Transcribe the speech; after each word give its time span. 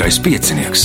Lieliskais 0.00 0.22
piecinieks. 0.24 0.82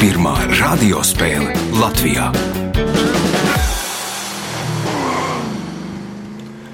Pirmā 0.00 0.32
radiospēle 0.50 1.52
Latvijā. 1.78 2.24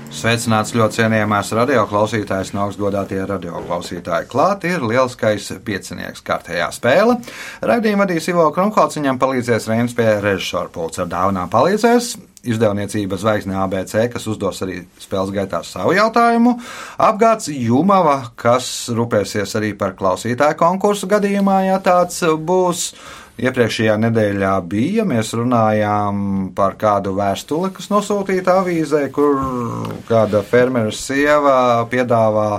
Sveicināts 0.08 0.72
ļoti 0.72 0.96
cienījamās 0.96 1.52
radioklausītājas, 1.60 2.54
no 2.56 2.64
augstgadātie 2.70 3.20
radioklausītāji. 3.28 4.30
Klāt 4.32 4.64
ir 4.72 4.80
lielskais 4.80 5.52
piecinieks 5.60 6.24
kārtējā 6.24 6.72
spēle. 6.72 7.20
Radījuma 7.60 8.06
vadīs 8.06 8.33
Ivo 8.33 8.48
Krunkots, 8.56 8.97
viņam 8.97 9.20
palīdzēs 9.20 9.69
Reinas 9.69 9.92
pie 9.92 10.08
režisora 10.24 10.72
pulca 10.72 11.05
ar 11.05 11.12
dāvanām 11.19 11.52
palīdzēs. 11.52 12.14
Izdevniecība 12.48 13.18
Zvaigzne 13.20 13.58
ABC, 13.60 14.06
kas 14.12 14.24
uzdos 14.30 14.62
arī 14.64 14.78
spēles 15.02 15.32
gaitā 15.34 15.60
savu 15.66 15.92
jautājumu. 15.96 16.54
Apgāds 17.00 17.50
Jumava, 17.52 18.30
kas 18.40 18.88
rūpēsies 18.96 19.56
arī 19.60 19.74
par 19.76 19.92
klausītāju 19.98 20.56
konkursu 20.60 21.10
gadījumā, 21.10 21.64
ja 21.68 21.80
tāds 21.84 22.22
būs. 22.24 22.92
Iepriekšējā 23.40 23.94
nedēļā 24.02 24.52
bija. 24.68 25.06
Mēs 25.08 25.30
runājām 25.36 26.50
par 26.56 26.74
kādu 26.80 27.14
vēstuli, 27.16 27.70
kas 27.72 27.88
nosūtīta 27.88 28.58
avīzē, 28.60 29.06
kur 29.14 29.38
kāda 30.08 30.42
fermera 30.44 30.92
sieva 30.92 31.54
piedāvā 31.88 32.50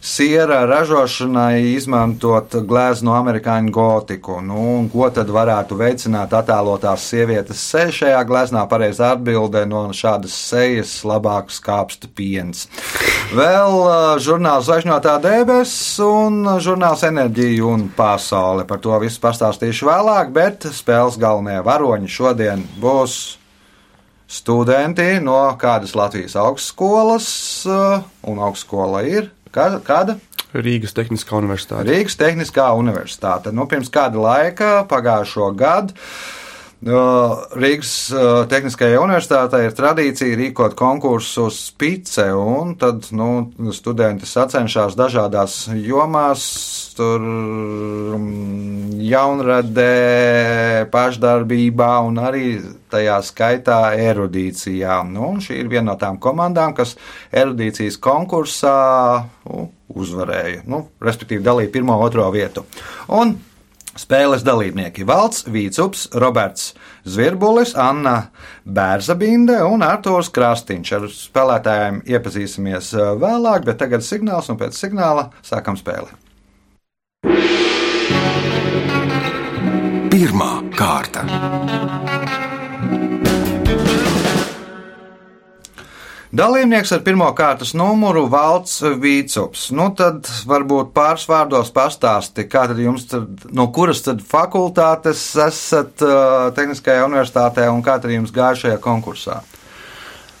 siera 0.00 0.62
ražošanai 0.66 1.74
izmantot 1.74 2.54
glezno 2.68 3.14
amerikāņu 3.18 3.72
gotiku. 3.74 4.38
Nu, 4.44 4.88
ko 4.92 5.08
tad 5.14 5.30
varētu 5.34 5.78
veicināt 5.78 6.34
attēlotās 6.36 7.08
sievietes 7.10 7.62
seja 7.72 7.94
šajā 7.94 8.20
gleznā? 8.28 8.64
Pareizā 8.70 9.12
atbildē 9.16 9.64
no 9.68 9.88
šādas 9.96 10.36
sejas 10.50 10.94
labāk 11.08 11.50
skāpsta 11.54 12.10
piens. 12.14 12.68
Vēl 13.28 13.74
uh, 13.82 13.94
žurnāls 14.22 14.68
Zvaigžņotā 14.68 15.18
debesis 15.20 15.98
un 16.04 16.46
žurnāls 16.64 17.02
Enerģija 17.04 17.66
un 17.68 17.88
pasaule. 17.96 18.64
Par 18.68 18.80
to 18.84 18.94
visu 19.02 19.20
pastāstīšu 19.20 19.90
vēlāk, 19.90 20.32
bet 20.32 20.68
spēles 20.72 21.18
galvenie 21.20 21.58
varoņi 21.66 22.08
šodien 22.08 22.64
būs 22.80 23.18
studenti 24.28 25.18
no 25.24 25.40
kādas 25.60 25.94
Latvijas 25.96 26.36
augstskolas, 26.40 27.28
uh, 27.68 28.06
un 28.28 28.40
augstskola 28.44 29.04
ir 29.08 29.30
Kāda? 29.52 29.80
kāda? 29.84 30.18
Rīgas 30.56 30.94
Tehniskā 30.96 31.36
universitāte. 31.36 31.84
Rīgas 31.90 32.16
Tehniskā 32.16 32.70
universitāte. 32.78 33.52
Nu, 33.52 33.66
pirms 33.68 33.90
kāda 33.92 34.20
laika, 34.22 34.70
pagājušo 34.88 35.50
gadu, 35.58 35.96
Rīgas 36.78 37.92
Tehniskajai 38.46 39.00
universitātei 39.02 39.64
ir 39.66 39.72
tradīcija 39.74 40.36
rīkot 40.38 40.76
konkursu 40.78 41.48
uz 41.48 41.56
pice, 41.74 42.28
un 42.30 42.76
tad 42.78 43.08
nu, 43.10 43.50
studenti 43.74 44.28
sacenšas 44.30 44.94
dažādās 44.94 45.64
jomās. 45.74 46.44
Tur 46.98 47.22
mm, 47.22 48.94
jaunradē, 49.06 50.86
pašdarbībā 50.90 51.90
un 52.06 52.18
arī 52.22 52.46
tajā 52.90 53.18
skaitā 53.26 53.80
erudīcijā. 53.98 55.00
Nu, 55.06 55.36
šī 55.42 55.60
ir 55.60 55.70
viena 55.70 55.92
no 55.92 55.98
tām 55.98 56.18
komandām, 56.22 56.74
kas 56.78 56.96
erudīcijas 57.30 57.98
konkursā 58.02 58.78
nu, 59.46 59.68
uzvarēja, 59.94 60.64
nu, 60.70 60.88
respektīvi 61.02 61.42
dalīja 61.46 61.74
pirmo, 61.74 61.98
otro 62.02 62.26
vietu. 62.34 62.66
Un 63.14 63.36
Spēles 63.98 64.44
dalībnieki 64.46 65.06
Valds 65.08 65.44
Vīcups, 65.50 66.06
Roberts 66.22 66.72
Zvirbulis, 67.08 67.74
Anna 67.78 68.28
Bērzabinde 68.62 69.58
un 69.66 69.82
Artūrs 69.86 70.30
Krastīņš. 70.34 70.94
Ar 70.98 71.08
spēlētājiem 71.10 72.00
iepazīsimies 72.06 72.92
uh, 72.94 73.12
vēlāk, 73.18 73.66
bet 73.66 73.82
tagad 73.82 74.06
signāls 74.06 74.50
un 74.52 74.60
pēc 74.60 74.78
signāla 74.78 75.28
sākam 75.42 75.78
spēli. 75.78 76.14
Pirmā 80.14 80.52
kārta. 80.78 81.26
Dalībnieks 86.38 86.92
ar 86.94 87.00
pirmā 87.02 87.32
kārtas 87.34 87.72
numuru 87.74 88.28
Valts 88.30 88.76
Vīcups. 89.02 89.72
Nu, 89.74 89.88
tad 89.98 90.28
varbūt 90.46 90.92
pāris 90.94 91.24
vārdos 91.26 91.72
pastāsti, 91.74 92.44
kā 92.46 92.68
tad 92.70 92.78
jums, 92.78 93.08
tad, 93.10 93.48
no 93.50 93.66
kuras 93.74 94.04
tad 94.06 94.20
fakultātes 94.22 95.24
esat 95.48 96.04
uh, 96.06 96.52
Tehniskajā 96.54 97.08
universitātē 97.08 97.66
un 97.72 97.82
kā 97.82 97.96
tad 97.98 98.14
jums 98.14 98.30
gāja 98.34 98.60
šajā 98.60 98.76
konkursā? 98.84 99.40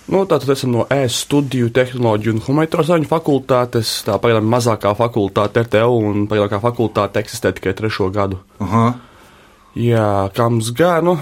Nu, 0.08 0.22
tātad 0.30 0.54
esam 0.54 0.76
no 0.76 0.86
ES 0.86 1.18
studiju, 1.24 1.72
tehnoloģiju 1.74 2.36
un 2.36 2.44
humanitāro 2.46 3.00
fakultātes. 3.10 3.90
Tā 4.06 4.20
pagaidām 4.22 4.46
mazākā 4.54 4.94
fakultāte 4.96 5.66
RTU 5.66 5.98
un 5.98 6.28
pagaidākā 6.30 6.62
fakultāte 6.62 7.24
eksistē 7.24 7.52
tikai 7.58 7.74
trešo 7.74 8.08
gadu. 8.14 8.38
Uh 8.60 8.70
-huh. 8.74 8.94
Jā, 9.74 10.30
kā 10.30 10.48
mums 10.48 10.70
gāja? 10.70 11.02
Nu, 11.02 11.18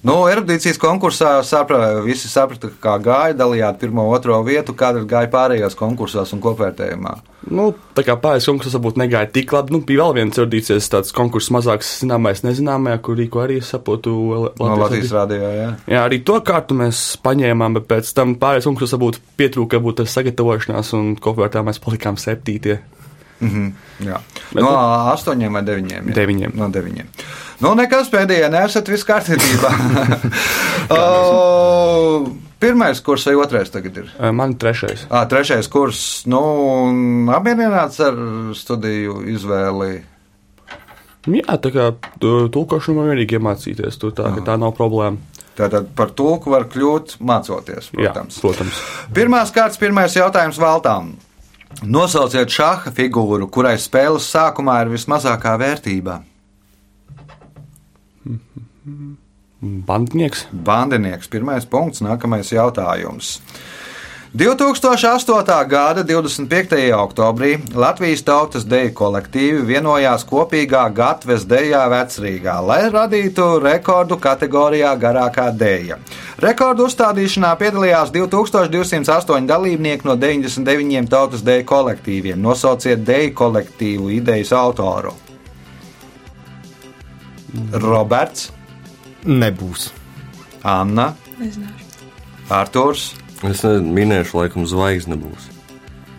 Nu, 0.00 0.14
erudīcijas 0.32 0.78
konkursā 0.80 1.34
sapra, 1.44 1.98
visi 2.00 2.28
saprata, 2.30 2.70
kā 2.80 2.94
gāja, 3.04 3.34
dalījāt 3.36 3.82
pirmo, 3.82 4.06
otro 4.14 4.38
vietu, 4.46 4.72
kāda 4.72 5.02
gāja 5.04 5.28
pārējos 5.28 5.76
konkursos 5.76 6.32
un 6.32 6.40
kopvērtējumā. 6.40 7.12
Nu, 7.52 7.66
tā 7.96 8.04
kā 8.06 8.16
pārējais 8.20 8.48
konkurss 8.48 8.76
varbūt 8.78 9.00
negāja 9.00 9.28
tik 9.34 9.52
labi. 9.52 9.74
Nu, 9.76 9.82
bija 9.84 10.06
vēl 10.06 10.22
viens 10.22 10.40
erudīcijas 10.40 10.88
tāds 10.92 11.12
konkurss 11.16 11.52
mazāks, 11.52 11.90
zināmais, 12.00 12.40
nezināmais, 12.46 13.02
kur 13.04 13.20
rīko 13.20 13.44
arī 13.44 13.58
saprotu. 13.64 14.14
No 14.56 14.70
Latvijas 14.80 15.12
rādījā, 15.18 15.52
jā. 15.58 15.68
Jā, 15.92 16.06
arī 16.06 16.22
to 16.24 16.38
kārtu 16.48 16.78
mēs 16.80 17.02
paņēmām, 17.24 17.76
bet 17.76 17.90
pēc 17.92 18.14
tam 18.16 18.38
pārējais 18.40 18.70
konkurss 18.70 18.96
varbūt 18.96 19.20
pietrūka, 19.40 19.82
varbūt 19.82 20.00
tas 20.00 20.16
sagatavošanās 20.16 20.94
un 20.96 21.12
kopvērtējumā 21.20 21.74
mēs 21.74 21.84
palikām 21.84 22.16
septītie. 22.20 22.80
Mm 23.40 23.48
-hmm, 23.48 23.72
jā. 24.06 24.20
No 24.54 24.70
astoņiem 25.12 25.52
vai 25.52 25.62
deviņiem? 25.62 26.08
Jā. 26.08 26.14
Deviņiem. 26.14 26.52
No 26.54 26.68
deviņiem. 26.68 27.06
Nu, 27.60 27.74
nekas 27.74 28.08
pēdējā, 28.10 28.48
nesat 28.50 28.88
viss 28.88 29.04
kārtībā. 29.04 29.70
Pirmais 32.60 33.00
kurs 33.00 33.26
vai 33.26 33.34
otrais 33.40 33.70
tagad 33.70 33.96
ir? 33.96 34.08
Man 34.32 34.54
trešais. 34.60 35.06
À, 35.08 35.24
trešais 35.28 35.68
kurs. 35.68 36.26
Nu, 36.26 36.40
apmierināts 37.32 38.00
ar 38.04 38.14
studiju 38.54 39.22
izvēli. 39.32 40.02
Jā, 41.28 41.56
tā 41.60 41.72
kā 41.72 41.90
tulkošanu 42.52 42.96
man 42.96 43.10
vienīgi 43.12 43.36
iemācīties, 43.36 43.98
tur 44.00 44.12
tā, 44.16 44.28
tā 44.44 44.56
nav 44.60 44.72
problēma. 44.76 45.16
Tātad 45.56 45.90
par 45.96 46.12
tulku 46.16 46.52
var 46.54 46.64
kļūt 46.72 47.18
mācoties, 47.20 47.90
protams. 47.92 48.36
Jā, 48.36 48.44
protams. 48.44 48.84
Pirmās 49.16 49.52
kārtas, 49.52 49.80
pirmais 49.80 50.16
jautājums 50.16 50.60
Valtām. 50.60 51.12
Nosauciet 51.80 52.50
šāda 52.52 52.92
figūru, 52.92 53.46
kurai 53.52 53.76
spēles 53.80 54.26
sākumā 54.28 54.80
ir 54.84 54.90
vismazākā 54.92 55.54
vērtība. 55.60 56.20
Bandinieks. 59.60 60.46
Bandinieks. 60.52 61.28
Pirmais 61.32 61.66
punkts, 61.68 62.02
nākamais 62.04 62.52
jautājums. 62.52 63.38
2008. 64.34 65.68
gada 65.68 66.04
25. 66.04 66.92
oktobrī 66.94 67.58
Latvijas 67.74 68.22
tautas 68.22 68.62
deju 68.62 68.92
kolektīvi 68.94 69.64
vienojās 69.66 70.22
kopīgā 70.22 70.84
Gatves 70.94 71.42
dejā 71.50 71.80
vecrīgā, 71.90 72.60
lai 72.62 72.84
radītu 72.94 73.58
rekordu 73.58 74.20
kategorijā 74.22 74.92
garākā 75.02 75.48
deja. 75.50 75.98
Rekordu 76.38 76.86
uzstādīšanā 76.86 77.50
piedalījās 77.58 78.12
2208 78.14 79.48
dalībnieki 79.50 80.06
no 80.06 80.14
99 80.14 81.10
tautas 81.10 81.42
deju 81.42 81.66
kolektīviem. 81.66 82.38
Nosauciet 82.38 83.02
deju 83.02 83.32
kolektīvu 83.34 84.12
idejas 84.14 84.52
autoru. 84.54 85.16
Roberts, 87.72 88.52
Nebūs. 89.26 89.90
Anna, 90.62 91.16
Nezināšu. 91.40 91.90
Arturs. 92.48 93.08
Es 93.48 93.62
minēšu, 93.64 94.36
laikam, 94.42 94.66
zvaigzne 94.68 95.16
būs. 95.16 95.48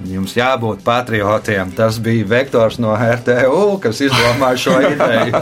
Jums 0.10 0.32
jābūt 0.34 0.80
patriotiem. 0.82 1.70
Tas 1.78 2.00
bija 2.02 2.26
vektors 2.26 2.80
no 2.82 2.96
RTU, 2.98 3.78
kas 3.84 4.00
izdomāja 4.02 4.58
šo 4.58 4.80
ideju. 4.96 5.42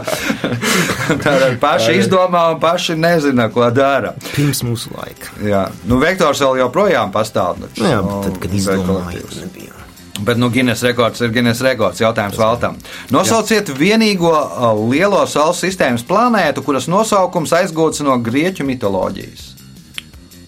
Tātad 1.24 1.56
paši 1.62 1.94
izdomā 2.02 2.42
un 2.52 2.60
paši 2.60 2.98
nezina, 3.00 3.48
ko 3.54 3.70
dara. 3.72 4.12
Pirms 4.34 4.60
mūsu 4.66 4.92
laika. 4.98 5.32
Jā, 5.40 5.62
nu, 5.88 5.96
vektors 6.02 6.42
vēl 6.44 6.60
joprojām 6.60 7.12
pastāv. 7.14 7.62
Nu, 7.62 7.70
jā, 7.80 8.02
bet 8.04 8.26
tad, 8.28 8.36
kad 8.44 8.56
izdomāju, 8.60 8.88
kolektīvs. 8.90 9.40
nebija. 9.46 9.76
Bet, 10.20 10.36
nu, 10.36 10.50
Guinness 10.52 10.84
rekords 10.84 11.22
ir 11.24 11.32
Guinness 11.32 11.64
rekords. 11.64 12.02
Jautājums 12.04 12.36
Valtam. 12.36 12.76
Nosauciet 13.14 13.72
vienīgo 13.72 14.34
uh, 14.36 14.66
lielo 14.92 15.22
Saules 15.24 15.62
sistēmas 15.64 16.04
planētu, 16.04 16.60
kuras 16.66 16.90
nosaukums 16.92 17.56
aizgūts 17.56 18.04
no 18.04 18.18
grieķu 18.20 18.68
mitoloģijas. 18.68 19.49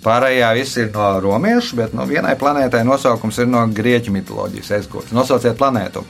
Pārējā 0.02 0.48
viss 0.58 0.78
ir 0.82 0.88
no 0.94 1.08
romiešu, 1.22 1.76
bet 1.78 1.92
no 1.94 2.06
vienai 2.08 2.34
planētai 2.38 2.82
nosaukums 2.86 3.38
ir 3.38 3.46
no 3.50 3.62
grieķu 3.70 4.14
mitoloģijas 4.14 4.72
aizgūts. 4.78 5.14
Nosauciet 5.14 5.54
planētu. 5.60 6.02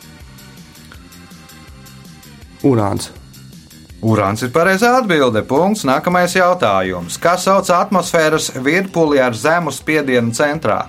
Urāns. 2.64 3.10
Urāns 4.02 4.42
ir 4.42 4.50
pareizā 4.54 4.94
atbilde. 4.98 5.44
Punkts. 5.46 5.84
Nākamais 5.86 6.32
jautājums. 6.34 7.20
Kā 7.22 7.36
sauc 7.38 7.68
atmosfēras 7.70 8.50
virpuli 8.64 9.20
ar 9.22 9.36
zemu 9.36 9.74
spiedienu 9.74 10.32
centrā? 10.34 10.86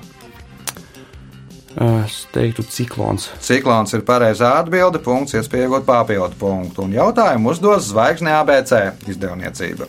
Es 1.73 2.27
teiktu, 2.29 2.61
ciklons. 2.69 3.31
Ciklons 3.41 3.95
ir 3.97 4.03
pareizā 4.05 4.51
atbilde, 4.59 4.99
punkts, 5.01 5.33
iespēja 5.33 5.65
iegūt 5.65 5.87
papildu 5.87 6.37
punktu. 6.37 6.85
Un 6.85 6.93
jautājumu 6.93 7.49
uzdos 7.49 7.87
zvaigzne 7.89 8.29
ABC 8.37 8.73
izdevniecība. 9.09 9.87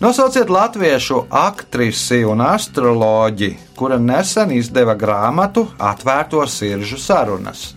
Nosauciet 0.00 0.48
latviešu 0.48 1.26
aktrisi 1.28 2.22
un 2.24 2.40
astroloģi, 2.46 3.50
kura 3.76 4.00
nesen 4.00 4.54
izdeva 4.56 4.96
grāmatu 4.96 5.66
Atvērto 5.76 6.46
siržu 6.48 6.96
sarunas. 7.02 7.74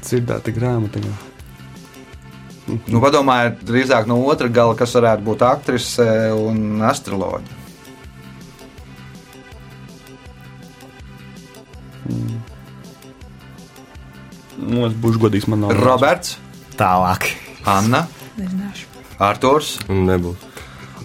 Dzirdēta 0.00 0.54
grāmata. 0.56 1.04
jā. 1.04 1.16
Nu, 2.88 3.00
padomājiet, 3.04 3.60
drīzāk 3.68 4.08
no 4.08 4.20
otra 4.28 4.48
gala, 4.48 4.76
kas 4.76 4.96
varētu 4.96 5.24
būt 5.28 5.44
aktrise 5.44 6.08
un 6.36 6.80
astroloģija. 6.84 7.57
Nu, 14.58 14.84
es 14.88 14.94
būšu 14.98 15.22
godīgs, 15.22 15.48
man 15.50 15.64
nav. 15.64 15.74
Roberts, 15.78 16.36
Tālāk. 16.78 17.30
Anna, 17.66 18.04
Nezināšu. 18.38 18.86
Arturs. 19.18 19.76
Nebūs. 19.90 20.44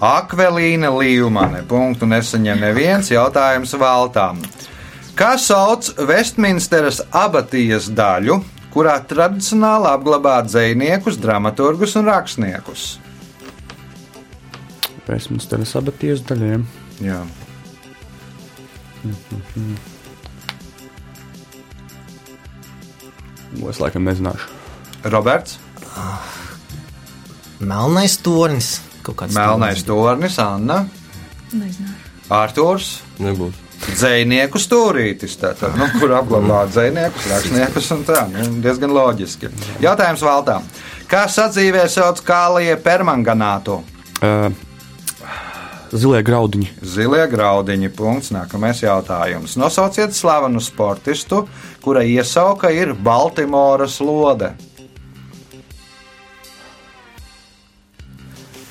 Akvelīna 0.04 0.92
Līumane. 0.94 1.64
Punktu 1.70 2.06
nesaņem 2.10 2.60
neviens 2.62 3.10
jautājums 3.14 3.74
valtām. 3.80 4.42
Kā 5.18 5.36
sauc 5.38 5.92
Vestminsteras 6.10 7.00
abatijas 7.14 7.88
daļu, 7.94 8.40
kurā 8.74 8.98
tradicionāli 9.10 9.90
apglabā 9.92 10.40
dziniekus, 10.48 11.20
dramaturgus 11.22 11.96
un 12.00 12.10
rakstniekus? 12.10 12.88
Pēcminsteres 15.08 15.74
abaties 15.78 16.24
daļiem. 16.30 16.68
Jā. 17.04 17.22
Nu, 23.54 23.70
Es 23.70 23.80
laikam 23.82 24.06
nezināšu. 24.08 24.50
Roberts, 25.12 25.58
Melnais 27.64 28.18
tornis. 28.24 28.78
Kaut 29.04 29.18
kāds 29.20 29.36
Melnais 29.36 29.84
Tornis, 29.84 30.38
Anna, 30.40 30.86
Nezināšu. 31.52 32.00
Arturs. 32.34 32.90
Nebūs. 33.22 33.60
Dzēnieku 33.84 34.60
stūrītis, 34.64 35.34
tātad, 35.42 35.76
nu, 35.76 35.90
kur 36.00 36.14
apglabā 36.16 36.62
dziniekus, 36.72 37.26
rakstniekus 37.28 37.90
un 37.92 38.06
tā. 38.08 38.22
Nu, 38.32 38.46
diezgan 38.64 38.94
loģiski. 38.96 39.50
Jautājums 39.84 40.24
valtām. 40.24 40.64
Kā 41.12 41.26
sadzīvē 41.28 41.84
sauc 41.92 42.22
kālie 42.24 42.78
permanganātu? 42.80 43.82
Uh, 44.24 44.48
zilie 45.94 46.22
graudiņi. 46.26 46.70
Zilie 46.82 47.24
graudiņi. 47.32 47.90
Punkts. 47.94 48.32
Nākamais 48.34 48.84
jautājums. 48.84 49.58
Nosauciet 49.60 50.16
slavenu 50.18 50.62
sportistu, 50.64 51.44
kura 51.84 52.04
iesauka 52.08 52.72
ir 52.74 52.94
Baltimoras 52.94 54.00
lode. 54.04 54.54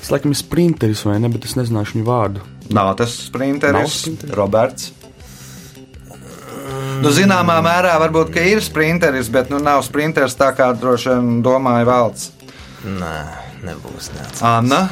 Tas 0.03 0.11
laikam 0.11 0.33
ir 0.35 0.39
sprinteris 0.41 1.05
vai 1.07 1.15
ne, 1.23 1.31
bet 1.31 1.45
es 1.47 1.55
nezināšu 1.55 1.95
viņu 1.95 2.09
vārdu. 2.09 2.43
Nav 2.75 2.91
tas 2.99 3.15
Nav 3.15 3.29
sprinteris, 3.29 3.95
sprinteris? 4.01 4.35
Roberts. 4.35 4.91
Nu, 7.03 7.11
zināmā 7.11 7.57
mērā 7.63 7.95
varbūt 7.99 8.31
ka 8.35 8.43
ir 8.47 8.61
sprinteris, 8.63 9.31
bet 9.31 9.49
nu, 9.51 9.59
nav 9.63 9.81
sprinteris 9.87 10.35
tā 10.39 10.51
kā 10.55 10.69
droši 10.75 11.11
vien 11.11 11.41
domāja 11.43 11.87
valsts. 11.87 12.31
Nē, 12.83 13.15
nebūs. 13.63 14.11
Nec. 14.15 14.43
Anna, 14.43 14.85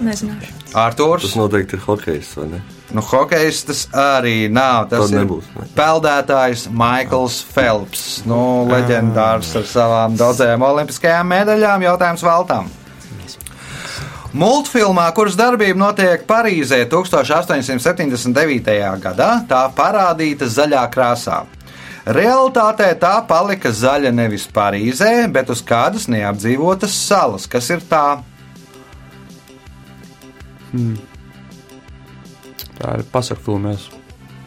Nezināšu. 0.00 0.59
Artūrs. 0.76 1.24
Tas 1.26 1.36
noteikti 1.38 1.78
ir 1.78 1.82
hokejs, 1.84 2.34
vai 2.38 2.46
ne? 2.52 2.60
Nu, 2.94 3.02
hokejs 3.06 3.62
tas 3.68 3.84
arī 3.94 4.48
nav. 4.50 4.88
Tas 4.90 5.06
Tad 5.06 5.14
ir 5.14 5.22
nebūs, 5.22 5.46
ne? 5.54 5.68
peldētājs 5.76 6.66
Maikls 6.74 7.40
Phelps. 7.54 8.04
Nu, 8.26 8.66
leģendārs 8.70 9.54
ar 9.58 9.64
savām 9.70 10.18
daudzajām 10.18 10.62
olimpiskajām 10.66 11.26
medaļām. 11.34 11.86
Jautājums 11.86 12.26
Valtām. 12.26 12.70
Multfilmā, 14.30 15.08
kuras 15.10 15.34
darbība 15.34 15.74
notiek 15.74 16.22
Parīzē 16.26 16.84
1879. 16.86 19.00
gadā, 19.02 19.30
tā 19.50 19.62
parādīta 19.74 20.46
zaļā 20.46 20.84
krāsā. 20.94 21.40
Realtātē 22.06 22.94
tā 22.98 23.26
palika 23.26 23.70
zaļa 23.74 24.12
nevis 24.14 24.46
Parīzē, 24.54 25.26
bet 25.34 25.50
uz 25.50 25.62
kādas 25.66 26.06
neapdzīvotas 26.10 26.94
salas, 26.94 27.46
kas 27.50 27.70
ir 27.74 27.82
tā. 27.90 28.22
Tā 32.80 32.96
ir 32.98 33.04
pasaku 33.12 33.50
filmēs. 33.50 33.88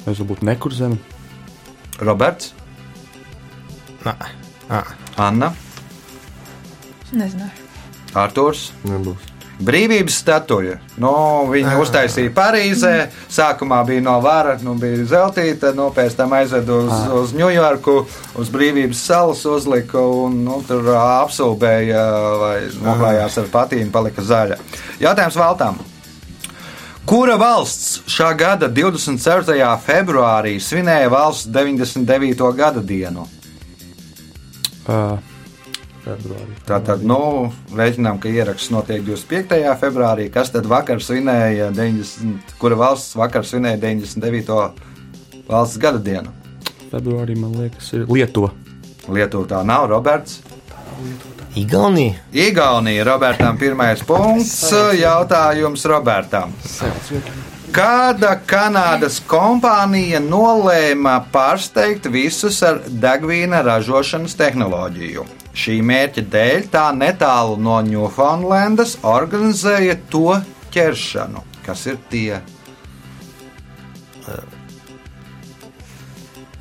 Es 0.04 0.20
varbūt 0.20 0.44
nekur 0.44 0.74
zemi. 0.76 1.00
Roberts, 2.04 2.54
Nē. 4.04 4.14
Nē. 4.68 4.80
Anna, 5.22 5.54
Nezināšu. 7.14 7.70
Artūrs. 8.18 8.72
Nebūs. 8.90 9.30
Brīvības 9.64 10.16
statuja. 10.18 10.80
Nu, 11.00 11.12
viņu 11.48 11.76
uztaisīja 11.84 12.32
Parīzē. 12.36 12.94
Sākumā 13.32 13.84
bija 13.88 14.02
no 14.04 14.16
vara, 14.22 14.56
nu, 14.66 14.74
bija 14.82 15.06
zeltīta, 15.08 15.72
nu, 15.78 15.92
pēc 15.94 16.18
tam 16.18 16.34
aizveda 16.36 16.80
uz, 16.82 17.06
uz 17.22 17.36
Ņujorku, 17.38 17.96
uz 18.42 18.52
Brīvības 18.54 19.06
salas 19.08 19.46
uzlika 19.48 20.02
un 20.02 20.42
nu, 20.44 20.60
tur 20.68 20.90
ā, 20.98 21.06
apsūbēja 21.22 22.04
vai 22.42 22.58
noklājās 22.82 23.40
ar 23.44 23.50
patīnu, 23.54 23.94
palika 23.94 24.26
zaļa. 24.26 24.60
Jautājums 25.06 25.40
Valtām. 25.40 25.80
Kura 27.04 27.36
valsts 27.36 27.98
šā 28.08 28.30
gada 28.40 28.70
24. 28.72 29.58
februārī 29.84 30.54
svinēja 30.64 31.10
valsts 31.12 31.50
99. 31.52 32.46
gada 32.56 32.80
dienu? 32.80 33.26
Uh, 34.88 35.18
februārī. 36.06 36.56
Tātad, 36.64 37.04
nu, 37.04 37.52
rēķinām, 37.76 38.22
ka 38.24 38.32
ieraksts 38.32 38.72
notiek 38.72 39.04
25. 39.04 39.60
februārī. 39.84 40.30
Kas 40.32 40.54
tad 40.56 40.70
vakar 40.72 41.04
svinēja 41.04 41.74
90, 41.76 42.56
kura 42.62 42.80
valsts 42.80 43.18
vakar 43.20 43.44
svinēja 43.52 43.82
99. 43.84 44.88
valsts 45.52 45.84
gada 45.84 46.00
dienu? 46.00 46.32
Februārī 46.88 47.36
man 47.36 47.60
liekas, 47.60 47.92
ir 47.98 48.08
Lietuva. 48.08 48.54
Lietuva 49.12 49.52
tā 49.52 49.60
nav, 49.68 49.90
Roberts. 49.92 50.40
Igaunija. 51.56 52.14
Igaunija, 52.34 53.04
Robertam, 53.04 53.58
pirmais 53.58 54.02
punkts. 54.08 54.72
Jautājums 54.98 55.86
Robertam. 55.86 56.54
Kāda 57.74 58.36
Kanādas 58.46 59.20
kompānija 59.30 60.20
nolēma 60.22 61.20
pārsteigt 61.34 62.10
visus 62.14 62.60
ar 62.66 62.82
degvīna 62.86 63.62
ražošanas 63.66 64.36
tehnoloģiju? 64.38 65.26
Šī 65.54 65.80
mērķa 65.86 66.26
dēļ 66.34 66.68
tā 66.74 66.88
netālu 66.98 67.60
no 67.62 67.78
Ņūfaunlendas 67.86 68.98
organizēja 69.06 70.00
to 70.10 70.40
ķeršanu. 70.74 71.46
Kas 71.66 71.86
ir 71.90 72.02
tie? 72.10 72.42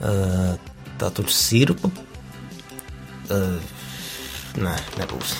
Uh, 0.02 0.56
tā 1.00 1.12
tur 1.16 1.28
sirupa. 1.32 1.88
Uh, 3.32 3.56
nē, 4.60 4.74
nebūs. 5.00 5.36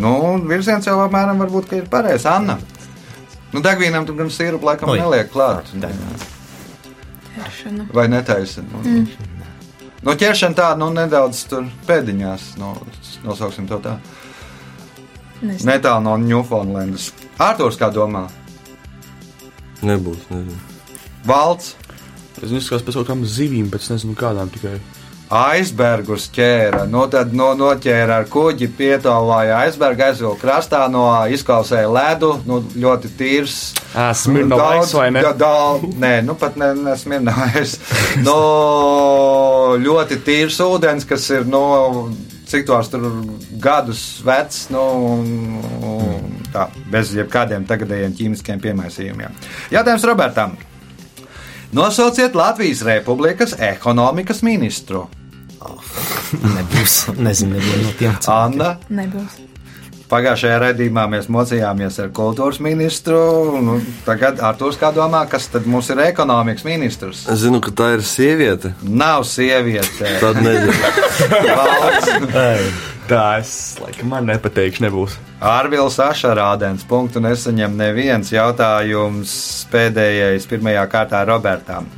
Nu, 0.00 0.12
virziens 0.48 0.86
jau 0.88 0.96
apmēram 1.02 1.42
varbūt 1.42 1.68
ka 1.68 1.78
ir 1.80 1.88
pareizs. 1.92 2.26
Anna. 2.30 2.56
Nu, 3.52 3.60
degvīnam 3.64 4.06
tur 4.08 4.16
gan 4.16 4.30
sīrupu 4.32 4.68
laikam 4.70 4.92
Oi. 4.94 5.00
neliek 5.02 5.28
klāt. 5.32 5.68
Ķeršana. 7.32 7.88
Vai 7.92 8.06
netaisa? 8.12 8.64
Nu, 8.64 8.80
mm. 8.80 9.28
nu, 10.06 10.16
ķeršana 10.22 10.56
tāda 10.56 10.80
nu, 10.80 10.88
nedaudz 10.96 11.44
tur 11.50 11.68
pēdiņās, 11.88 12.54
nu, 12.60 12.72
nosauksim 13.26 13.68
to 13.68 13.80
tā. 13.84 13.98
Nezinu. 15.42 15.68
Netālu 15.72 16.06
no 16.06 16.16
Ņūfaunlendas. 16.22 17.10
Ārtūrs 17.42 17.80
kā 17.80 17.90
domā? 17.92 18.28
Nebūs. 19.82 20.28
Nezinu. 20.30 20.60
Valds 21.26 21.74
Es 22.42 22.50
izskatās 22.50 22.82
pēc 22.82 22.96
kaut 22.98 23.06
kādām 23.06 23.22
zivīm, 23.28 23.68
bet 23.70 23.84
es 23.84 23.90
nezinu 23.92 24.16
kādām 24.18 24.50
tikai. 24.50 24.78
Aizbergus 25.32 26.26
ķēra. 26.34 26.84
Nu, 26.90 27.06
tad 27.12 27.32
no, 27.36 27.52
noķēra 27.56 28.20
ar 28.20 28.26
kuģi, 28.32 28.68
pietāvāja 28.76 29.62
aizbergu, 29.64 30.04
aizvilka 30.10 30.42
krastā, 30.44 30.82
no 30.92 31.06
izkausēja 31.32 31.88
ledu. 31.92 32.34
Nu, 32.48 32.60
ļoti 32.84 33.12
tīrs. 33.18 33.60
Ā, 33.96 34.10
Smirnovais 34.16 34.92
vai 34.96 35.08
ne? 35.14 35.22
Da, 35.24 35.32
da, 35.36 35.52
nē, 36.04 36.12
nu 36.26 36.36
pat 36.40 36.58
ne, 36.60 36.72
ne 36.76 36.96
smirnājis. 37.00 37.78
no, 38.26 38.36
ļoti 39.80 40.20
tīrs 40.26 40.60
ūdens, 40.66 41.08
kas 41.08 41.30
ir 41.32 41.48
no 41.48 41.64
cik 42.52 42.66
tos 42.68 42.90
tur 42.92 43.06
gadus 43.62 44.02
vecs, 44.26 44.66
nu, 44.74 44.82
un 45.88 46.34
tā, 46.52 46.66
bez 46.92 47.14
jebkādiem 47.16 47.64
tagadējiem 47.68 48.12
ķīmiskiem 48.18 48.60
piemaisījumiem. 48.60 49.40
Jautājums 49.72 50.04
Robertam. 50.10 50.58
Nosauciet 51.72 52.36
Latvijas 52.36 52.82
Republikas 52.84 53.56
ekonomikas 53.56 54.42
ministru. 54.44 55.06
Nebūs. 56.42 56.98
Nezinu, 57.18 57.56
nevienu 57.56 57.88
no 57.88 57.96
tiem. 57.98 58.20
Anna, 58.32 58.76
Nebūs. 58.90 59.40
Pagājušajā 60.12 60.56
raidījumā 60.60 61.06
mēs 61.08 61.24
mocījāmies 61.32 61.94
ar 62.02 62.10
kultūras 62.12 62.58
ministru. 62.60 63.16
Nu, 63.64 63.78
tagad 64.04 64.42
Arthurs 64.44 64.76
kā 64.76 64.90
domā, 64.92 65.22
kas 65.30 65.46
tad 65.48 65.64
mums 65.64 65.88
ir 65.88 66.02
ekonomikas 66.04 66.66
ministrs? 66.68 67.22
Es 67.32 67.40
zinu, 67.46 67.62
ka 67.64 67.72
tā 67.72 67.86
ir 67.94 68.04
sieviete. 68.04 68.74
Nav 68.84 69.24
sieviete. 69.24 70.10
Tad 70.20 70.42
nezinu. 70.44 70.76
Tā 73.08 73.22
es 73.40 73.54
laikam 73.80 74.12
man 74.12 74.28
nepateikšu, 74.28 74.84
nebūs. 74.84 75.16
Ārvils 75.42 75.96
Ašarādens. 76.04 76.84
Punktu 76.88 77.24
nesaņem 77.24 77.72
neviens 77.80 78.30
jautājums 78.36 79.32
pēdējais 79.72 80.46
pirmajā 80.52 80.84
kārtā 80.92 81.24
Robertam. 81.26 81.88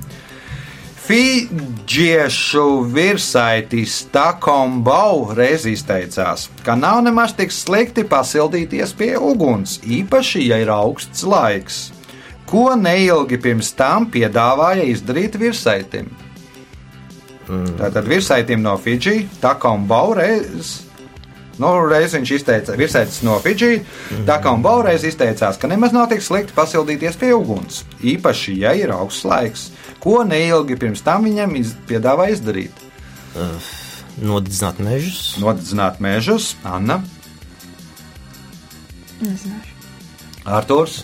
Fidžiešu 1.04 2.87
virsaitis 2.88 4.06
Takombau 4.08 5.34
reiz 5.37 5.66
izteicās, 5.68 6.46
ka 6.64 6.73
nav 6.80 7.02
nemaz 7.04 7.34
tik 7.37 7.52
slikti 7.52 8.06
pasildīties 8.08 8.94
pie 8.96 9.11
uguns, 9.20 9.82
īpaši, 9.84 10.46
ja 10.49 10.62
ir 10.62 10.73
augsts 10.73 11.26
laiks. 11.28 11.82
Ko 12.49 12.70
neilgi 12.80 13.37
pirms 13.37 13.75
tam 13.76 14.08
piedāvāja 14.08 14.88
izdarīt 14.88 15.37
virsaitim? 15.37 16.08
Tātad 17.52 18.08
virsaitim 18.08 18.64
no 18.64 18.78
Fidži, 18.80 19.26
Takombau 19.44 20.16
reiz. 20.16 20.78
Nu, 21.61 21.68
reiz 21.87 22.16
viņš 22.16 22.30
izteica, 22.34 22.75
virsēcis 22.78 23.23
no 23.26 23.37
Fidži, 23.44 23.82
tā 24.26 24.40
kā 24.42 24.50
un 24.56 24.64
Baureiz 24.64 25.04
izteicās, 25.06 25.61
ka 25.61 25.68
nemaz 25.70 25.92
nav 25.94 26.08
tik 26.11 26.25
slikti 26.25 26.56
pasildīties 26.56 27.20
pie 27.20 27.30
uguns, 27.37 27.84
īpaši, 28.02 28.56
ja 28.64 28.73
ir 28.75 28.90
augsts 28.94 29.28
laiks. 29.28 29.68
Ko 30.04 30.20
neilgi 30.28 30.76
pirms 30.76 31.00
tam 31.04 31.25
viņam 31.25 31.54
iz, 31.56 31.73
piedāvā 31.88 32.28
izdarīt? 32.34 32.82
Nodedzināt 34.20 34.78
mežus. 34.84 35.20
Nodedzināt 35.42 36.00
mežus, 36.04 36.52
Anna, 36.62 37.00
Nezināšu. 39.25 39.73
Arthurs, 40.44 40.99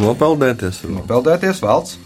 Nopeldēties. 0.00 0.80
peldēties, 1.06 1.60
valsts. 1.62 1.98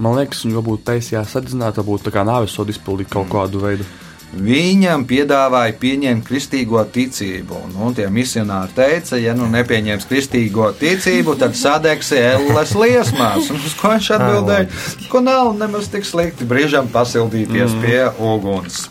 Man 0.00 0.16
liekas, 0.16 0.40
viņu 0.46 0.56
varbūt 0.60 0.84
taisījās 0.88 1.34
sadzināt, 1.36 1.76
varbūt 1.76 2.06
tā 2.06 2.12
kā 2.14 2.22
nāves 2.24 2.54
sodu 2.56 2.72
izpildīt 2.72 3.10
kaut 3.12 3.28
kādu 3.28 3.60
veidu. 3.60 3.84
Viņam 4.32 5.02
piedāvāja 5.04 5.74
pieņemt 5.76 6.24
kristīgo 6.24 6.80
ticību. 6.94 7.58
Nu, 7.74 7.90
tie 7.92 8.06
misionāri 8.08 8.72
teica, 8.72 9.18
ja 9.20 9.34
nu 9.36 9.44
nepieņems 9.52 10.06
kristīgo 10.08 10.70
ticību, 10.78 11.34
tad 11.40 11.52
sadegsi 11.58 12.16
elles 12.16 12.72
liesmās. 12.72 13.50
Un 13.52 13.60
uz 13.60 13.76
ko 13.76 13.92
viņš 13.92 14.08
atbildēja? 14.16 14.70
Ko 15.12 15.20
nav 15.20 15.52
nemaz 15.60 15.90
tik 15.92 16.08
slikti 16.08 16.48
brīžam 16.48 16.88
pasildīties 16.94 17.76
mm. 17.76 17.84
pie 17.84 18.00
uguns. 18.24 18.86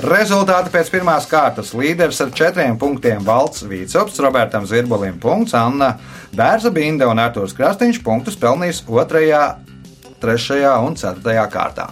Rezultāti 0.00 0.72
pēc 0.72 0.90
pirmās 0.94 1.28
kārtas 1.28 1.74
līderis 1.76 2.22
ar 2.24 2.32
četriem 2.36 2.80
punktiem 2.80 3.20
Valts 3.26 3.66
Vīcops, 3.68 4.16
Robertam 4.24 4.64
Zirbolim 4.64 5.20
punkts, 5.20 5.52
Anna 5.60 5.92
Bērza 6.36 6.72
Binde 6.72 7.04
un 7.08 7.20
Artūrs 7.20 7.52
Krastīņš 7.56 8.00
punktus 8.04 8.40
pelnījis 8.40 8.86
otrajā 8.88 9.44
3. 10.26 10.58
un 10.82 10.98
4. 10.98 11.46
kārtā. 11.52 11.86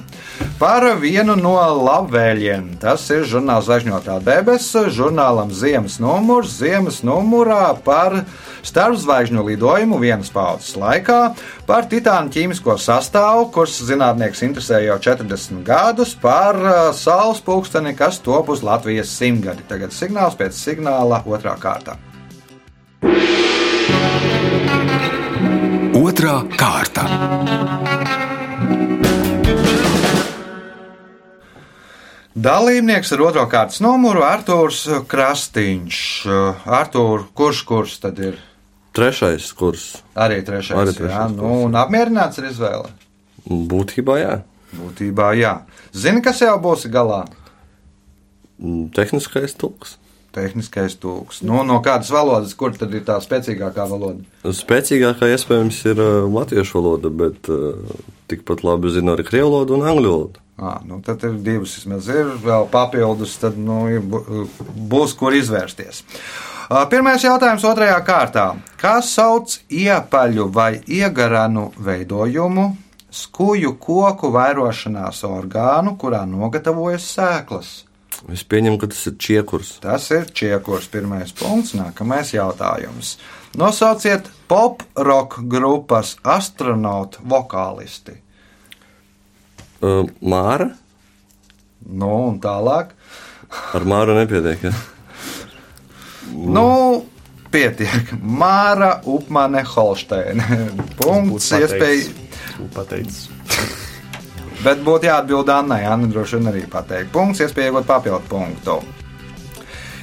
Par 0.59 0.85
vienu 0.99 1.37
no 1.39 1.55
labvēliem. 1.55 2.75
Tas 2.83 3.05
ir 3.15 3.27
žurnāls 3.31 3.69
Zvaigžņotā 3.69 4.19
debesis, 4.27 4.91
žurnālam 4.97 5.53
Ziemas 5.55 6.01
numurs, 6.03 6.57
Ziemas 6.59 7.03
numurā 7.07 7.77
par 7.87 8.25
starpzvaigžņu 8.65 9.45
lidojumu 9.49 9.99
vienas 10.03 10.33
paudzes 10.35 10.75
laikā, 10.81 11.21
par 11.69 11.87
titānu 11.91 12.33
ķīmisko 12.35 12.79
sastāvu, 12.81 13.51
kurš 13.55 13.83
zinātnieks 13.91 14.43
interesē 14.47 14.81
jau 14.87 14.99
40 15.11 15.63
gadus, 15.67 16.17
par 16.19 16.59
uh, 16.59 16.73
saules 16.97 17.43
pulksteni, 17.45 17.95
kas 17.99 18.23
top 18.25 18.51
uz 18.55 18.65
Latvijas 18.67 19.13
simtgadi. 19.15 19.67
Tagad 19.69 19.95
signāls 19.95 20.39
pēc 20.41 20.57
signāla 20.57 21.23
otrā 21.29 21.55
kārta. 21.61 21.99
Otra 25.95 26.41
kārta. 26.59 28.24
Dalībnieks 32.35 33.13
ar 33.15 33.21
otro 33.23 33.45
kārtas 33.47 33.79
numuru 33.79 34.25
Arthurs 34.27 34.81
Krastīņš. 35.07 35.99
Arthur, 36.67 37.29
kurš 37.31 37.61
kurs 37.69 37.95
tad 38.03 38.19
ir? 38.19 38.41
Trešais 38.95 39.47
kurs. 39.55 39.85
Arī 40.19 40.41
trešais. 40.47 40.75
Arī 40.75 40.95
trešais 40.97 41.15
jā, 41.15 41.29
kurs, 41.29 41.39
nu, 41.39 41.53
un 41.69 41.79
apmierināts 41.79 42.43
ar 42.43 42.49
izvēli. 42.51 42.91
Būtībā 43.47 44.19
jā. 44.19 44.35
Būtībā 44.75 45.31
jā. 45.39 45.55
Zini, 45.95 46.25
kas 46.27 46.43
jau 46.43 46.57
būs 46.63 46.89
galā? 46.91 47.23
Mm, 48.59 48.89
Tehniskais 48.95 49.55
tulks. 49.55 50.01
Tehniskais 50.35 50.97
tūks. 50.99 51.45
Nu, 51.47 51.61
no 51.63 51.79
kādas 51.87 52.11
valodas, 52.11 52.57
kur 52.59 52.75
tad 52.75 52.95
ir 52.99 53.05
tā 53.07 53.21
spēcīgākā 53.23 53.87
valoda? 53.87 54.25
Spēcīgākā 54.43 55.31
iespējams 55.37 55.85
ir 55.93 56.01
uh, 56.03 56.25
latviešu 56.27 56.81
valoda, 56.81 57.15
bet 57.15 57.51
uh, 57.53 57.79
tikpat 58.31 58.67
labi 58.67 58.91
zinu 58.91 59.15
arī 59.15 59.27
krievu 59.29 59.53
valodu 59.53 59.79
un 59.79 59.87
angļu 59.87 60.11
valodu. 60.11 60.44
À, 60.55 60.79
nu, 60.87 61.01
tad 61.03 61.25
ir 61.27 61.39
divas, 61.43 61.73
vismaz 61.81 62.07
ir 62.13 62.29
vēl 62.45 62.69
papildus, 62.71 63.35
tad 63.43 63.57
nu, 63.59 63.81
būs 64.91 65.17
kur 65.19 65.35
izvērsties. 65.35 66.05
Pirmais 66.91 67.25
jautājums 67.27 67.65
otrajā 67.67 67.97
kārtā. 68.07 68.45
Kā 68.81 68.95
sauc 69.03 69.59
iepaļu 69.69 70.47
vai 70.55 70.79
iegaranu 70.87 71.73
veidojumu, 71.77 72.69
skuju 73.11 73.75
koku 73.83 74.31
vairošanās 74.35 75.25
orgānu, 75.29 75.99
kurā 76.01 76.23
nogatavojas 76.29 77.11
sēklas? 77.17 77.75
Es 78.33 78.47
pieņemu, 78.49 78.79
ka 78.81 78.89
tas 78.95 79.03
ir 79.11 79.19
čiekurs. 79.21 79.75
Tas 79.83 80.07
ir 80.15 80.31
čiekurs, 80.33 80.87
pirmais 80.89 81.35
punkts. 81.37 81.75
Nākamais 81.77 82.31
jautājums. 82.33 83.17
Nosauciet 83.59 84.31
pop-rock 84.49 85.43
grupas 85.51 86.15
astronautu 86.23 87.27
vokālisti. 87.29 88.24
Uh, 89.85 90.05
Māra? 90.25 90.71
Nu, 91.85 92.11
un 92.31 92.39
tālāk. 92.41 92.95
Ar 93.77 93.85
Māru 93.89 94.17
nepietiek. 94.17 94.65
Ja? 94.65 94.73
Nu, 96.33 96.69
pietiek. 97.53 98.15
Māra 98.23 98.97
Upmane 99.05 99.65
Holsteina. 99.75 100.47
Punkts, 101.01 101.51
iespēja. 101.59 102.09
Pateicis. 102.75 103.29
Bet 104.65 104.81
būtu 104.87 105.11
jāatbild 105.11 105.51
Annai. 105.53 105.83
Anna 105.85 106.09
droši 106.09 106.39
vien 106.39 106.53
arī 106.55 106.65
pateikt. 106.71 107.13
Punkts, 107.13 107.45
iespēja 107.45 107.73
iegūt 107.73 107.89
papildu 107.91 108.25
punktu. 108.31 108.79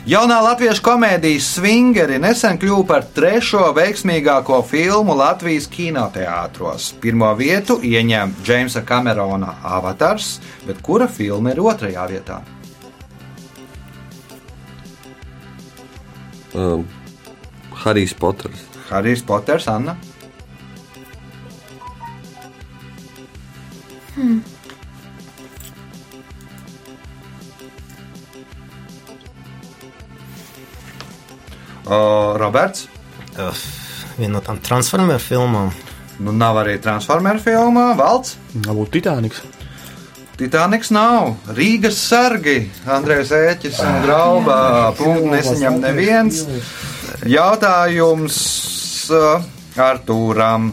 Jaunā 0.01 0.39
latviešu 0.41 0.81
komēdijas 0.81 1.46
Swingeri 1.60 2.15
nesen 2.17 2.58
kļuva 2.58 2.86
par 2.89 3.03
trešo 3.13 3.67
veiksmīgāko 3.77 4.58
filmu 4.65 5.13
Latvijas 5.13 5.67
kinoteātros. 5.70 6.88
Pirmo 7.03 7.29
vietu 7.38 7.77
ieņem 7.86 8.34
Džeimsa 8.41 8.81
Kamerona 8.81 9.60
Avatars, 9.62 10.39
bet 10.65 10.81
kura 10.81 11.05
filma 11.05 11.53
ir 11.53 11.62
otrajā 11.62 12.08
vietā? 12.10 12.39
Um, 16.58 16.88
Harijs 17.84 18.17
Poters. 18.17 18.65
Harijs 18.89 19.22
Poters, 19.22 19.70
Anna. 19.70 20.00
O, 31.91 32.01
Roberts. 32.39 32.88
Uh, 33.36 33.51
viena 34.15 34.38
no 34.38 34.41
tām 34.45 34.60
transformeru 34.63 35.19
filmām. 35.19 35.71
Nu, 36.21 36.31
nav 36.36 36.60
arī 36.62 36.77
Transformers 36.81 37.41
filmā, 37.43 37.91
Valds. 37.98 38.36
Varbūt 38.67 38.91
Titaniks. 38.93 39.41
Titaniks 40.38 40.91
nav. 40.93 41.33
Rīgas 41.57 41.98
sargi, 42.00 42.60
Andrejs 42.89 43.31
Ēķis 43.36 43.79
un 43.86 43.98
Grauba. 44.05 44.60
Punktu 44.98 45.31
nesaņem 45.33 45.79
neviens. 45.81 46.43
Jautājums 47.27 48.38
uh, 49.13 49.43
Artūram. 49.81 50.71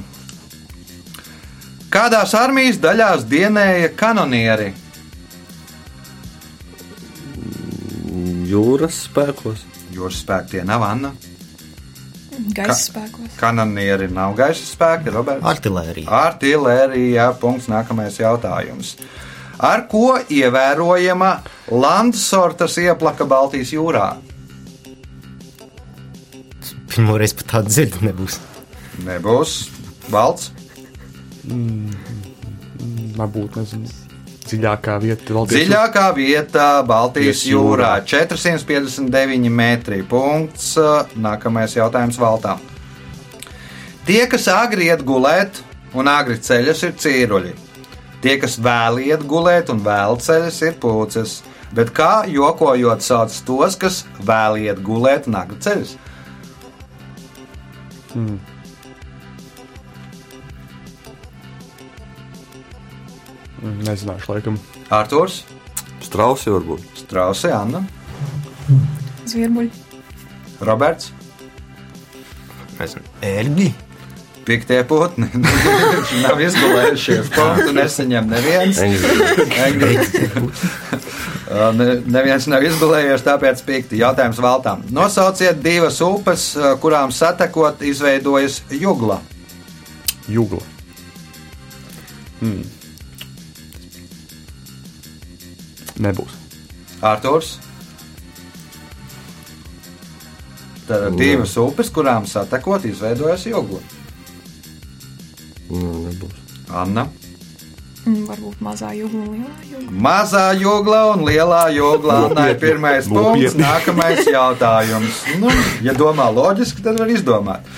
Kādās 1.89 2.35
armijas 2.37 2.79
daļās 2.85 3.25
dienēja 3.29 3.91
kanonieri? 3.97 4.71
Jūras 8.49 9.03
spēkos. 9.09 9.65
Jūras 9.99 10.23
spēki 10.23 10.57
tie 10.57 10.64
nav 10.67 10.85
Anna. 10.87 11.12
Gaisa 12.55 12.78
spēkos. 12.78 13.33
Kanonieri 13.38 14.07
nav 14.14 14.37
gaisa 14.38 14.62
spēki, 14.62 15.11
Roberts. 15.14 15.47
Artilērija. 15.50 16.07
Artilērija. 16.21 17.33
Punkts. 17.40 17.67
Nākamais 17.73 18.21
jautājums. 18.21 18.95
Ar 19.59 19.88
ko 19.90 20.21
ievērojama 20.31 21.33
Landsortas 21.75 22.78
ieplaka 22.78 23.26
Baltijas 23.26 23.75
jūrā? 23.75 24.07
Pirmo 26.93 27.19
reizi 27.19 27.40
pat 27.40 27.50
tādu 27.57 27.75
dzirdu 27.75 28.05
nebūs. 28.07 28.38
Nebūs 29.07 29.57
valsts. 30.14 30.52
Varbūt, 33.19 33.59
nezinu. 33.59 34.08
Dziļākā 34.49 34.97
vieta 35.02 35.35
Baltijas 35.37 35.69
Dziļākā 35.69 36.07
vieta 36.17 36.67
Baltijas 36.88 37.45
jūrā. 37.45 37.93
jūrā- 38.00 38.05
459 38.11 39.50
metri. 39.50 40.02
Punkts. 40.02 40.75
Nākamais 41.17 41.76
jautājums 41.76 42.19
Valtām. 42.19 42.59
Tie, 44.09 44.26
kas 44.26 44.49
agri 44.49 44.88
iet 44.88 45.05
gulēt 45.05 45.61
un 45.93 46.09
agri 46.09 46.38
ceļas, 46.40 46.83
ir 46.83 46.93
cīruļi. 46.93 47.55
Tie, 48.23 48.38
kas 48.40 48.57
vēl 48.59 49.02
iet 49.05 49.21
gulēt 49.28 49.69
un 49.71 49.81
vēl 49.85 50.19
ceļas, 50.19 50.62
ir 50.67 50.78
pūces. 50.81 51.43
Bet 51.76 51.93
kā 51.93 52.25
jokojot 52.26 53.05
sauc 53.05 53.35
tos, 53.45 53.76
kas 53.76 54.05
vēl 54.25 54.62
iet 54.64 54.81
gulēt 54.83 55.28
un 55.28 55.35
agri 55.35 55.59
ceļas? 55.61 55.97
Mm, 58.17 58.38
Nezināšu, 63.62 64.33
laikam. 64.33 64.59
Arthurs, 64.95 65.43
Strausi 66.05 66.53
varbūt. 66.55 66.85
Strausi, 67.03 67.50
Anna, 67.53 67.83
Zvirbuļi. 69.29 69.71
Roberts, 70.65 71.12
Nezinu, 72.79 73.03
ērgļi. 73.27 73.69
Piktie 74.49 74.79
putni. 74.88 75.27
Nav 76.25 76.38
izgulējušies. 76.41 77.27
Punktu 77.35 77.75
nesaņem 77.77 78.31
neviens. 78.33 78.79
Uh, 81.49 81.71
Ne, 81.73 81.85
neviens 82.05 82.45
nav 82.50 82.61
izgulējies, 82.61 83.23
tāpēc 83.25 83.62
pikti. 83.65 83.97
Jautājums 84.03 84.37
valtām. 84.45 84.83
Nosauciet 84.93 85.62
divas 85.65 85.97
upes, 86.05 86.50
uh, 86.59 86.75
kurām 86.77 87.09
satekot 87.09 87.81
izveidojas 87.88 88.59
jugla. 88.69 89.17
Jūgla. 90.29 90.61
Hmm. 92.43 92.67
Nebūs. 96.02 96.35
Arthurs. 97.02 97.57
Tad 100.88 101.12
divas 101.21 101.52
upes, 101.61 101.90
kurām 101.93 102.26
satekot 102.26 102.87
izveidojas 102.88 103.45
jugla. 103.50 103.81
Nu, 105.69 106.05
nebūs. 106.07 106.38
Anna. 106.73 107.09
Mm, 108.09 108.25
Varbūt 108.28 108.61
mazā 108.64 108.95
jūga 108.97 109.19
un 109.21 109.28
lielā 109.35 109.59
jūga. 109.69 109.93
Mazā 110.07 110.45
jogla 110.57 111.00
un 111.12 111.25
lielā 111.28 111.62
jogla. 111.76 112.19
Annai 112.31 112.55
pirmais 112.61 113.09
punkts, 113.11 113.57
nākamais 113.59 114.23
jautājums. 114.28 115.23
Nu, 115.43 115.52
ja 115.85 115.93
domā 115.97 116.31
loģiski, 116.33 116.85
tad 116.87 117.00
var 117.02 117.12
izdomāt. 117.12 117.69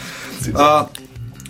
Uh, 0.54 0.86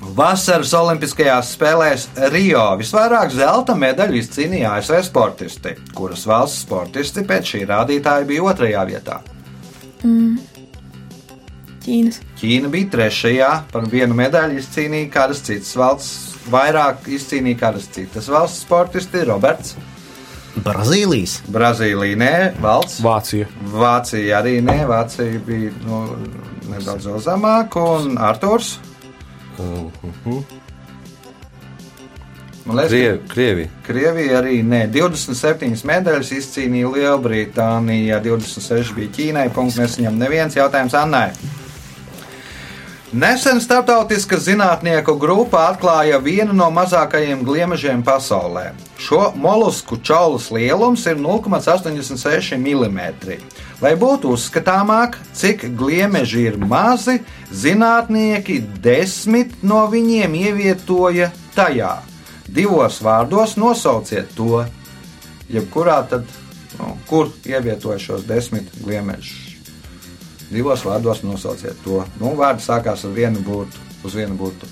Vasaras 0.01 0.73
Olimpiskajās 0.75 1.53
spēlēs 1.55 2.07
Rio 2.33 2.63
visvairāk 2.81 3.35
zelta 3.35 3.75
medaļu 3.77 4.17
izcīnīja 4.21 4.79
ASV 4.79 5.03
sportisti, 5.11 5.75
kuras 5.97 6.25
valsts 6.29 6.65
sportisti 6.65 7.25
pēc 7.29 7.53
šī 7.53 7.61
rādītāja 7.69 8.25
bija 8.29 8.47
otrajā 8.49 8.87
vietā. 8.89 9.21
Ķīnas. 11.81 12.21
Ķīna 12.41 12.73
bija 12.73 12.91
trešajā, 12.97 13.53
par 13.73 13.87
vienu 13.93 14.17
medaļu 14.17 14.59
izcīnīja 14.61 15.13
kādas 15.13 15.45
citas 15.45 15.77
valsts, 15.77 16.35
vairāk 16.53 17.09
izcīnīja 17.13 17.61
kādas 17.67 17.89
citas 17.93 18.29
valsts 18.33 18.65
sportisti. 18.65 19.25
Roberts, 19.29 19.77
Brazīlijas. 20.61 21.39
Brazīlija, 21.53 22.17
nē, 22.19 22.35
valsts. 22.61 22.99
Vācija. 23.05 23.47
Vācija 23.71 24.41
arī 24.41 24.59
nē, 24.65 24.81
Vācija 24.89 25.41
bija 25.47 25.71
nu, 25.87 26.03
nedaudz 26.73 27.07
zemāka, 27.25 27.85
un 28.01 28.19
Arthurs. 28.19 28.79
Man 32.65 32.77
liekas, 32.77 32.91
Krievi, 32.91 33.21
Krievi. 33.29 33.69
Krievija 33.87 34.41
arī 34.43 34.59
nē, 34.63 34.83
27 34.93 35.81
medaļas 35.89 36.35
izcīnīja 36.37 36.91
Lielbritānija, 36.93 38.21
26 38.25 38.93
bija 38.99 39.15
Ķīnai, 39.17 39.49
punkts 39.55 39.81
nesaņem 39.81 40.21
neviens 40.21 40.59
jautājums 40.59 40.95
Annai. 40.95 41.31
Nesen 43.11 43.59
starptautiska 43.59 44.37
zinātnieku 44.39 45.17
grupa 45.19 45.65
atklāja 45.73 46.21
vienu 46.23 46.55
no 46.55 46.69
mazākajiem 46.71 47.41
gliemežiem 47.43 48.05
pasaulē. 48.07 48.69
Šo 49.03 49.33
molusku 49.35 49.99
čaulas 49.99 50.47
lielums 50.55 51.09
ir 51.11 51.19
0,86 51.19 52.55
mm. 52.55 53.01
Lai 53.81 53.95
būtu 53.97 54.35
uzskatāmāk, 54.35 55.17
cik 55.33 55.71
gliemeži 55.77 56.43
ir 56.51 56.59
mazi, 56.61 57.17
zinātnieki 57.49 58.59
desmit 58.85 59.63
no 59.65 59.87
viņiem 59.89 60.35
ievietoja 60.37 61.31
tajā. 61.57 61.95
Divos 62.45 62.99
vārdos 63.01 63.57
nosauciet 63.57 64.35
to, 64.37 64.67
jebkurā 65.49 66.03
tad, 66.11 66.29
nu, 66.77 66.91
kur 67.09 67.31
ievietoja 67.49 68.03
šos 68.03 68.27
desmit 68.29 68.69
gliemežus. 68.85 69.47
Divos 70.51 70.85
vārdos 70.85 71.23
nosauciet 71.25 71.81
to. 71.85 72.03
Nu, 72.21 72.35
vārdi 72.37 72.67
sākās 72.67 73.07
ar 73.07 73.17
vienu 73.17 73.41
burtu, 73.47 73.81
uz 74.05 74.19
vienu 74.19 74.37
burtu. 74.37 74.69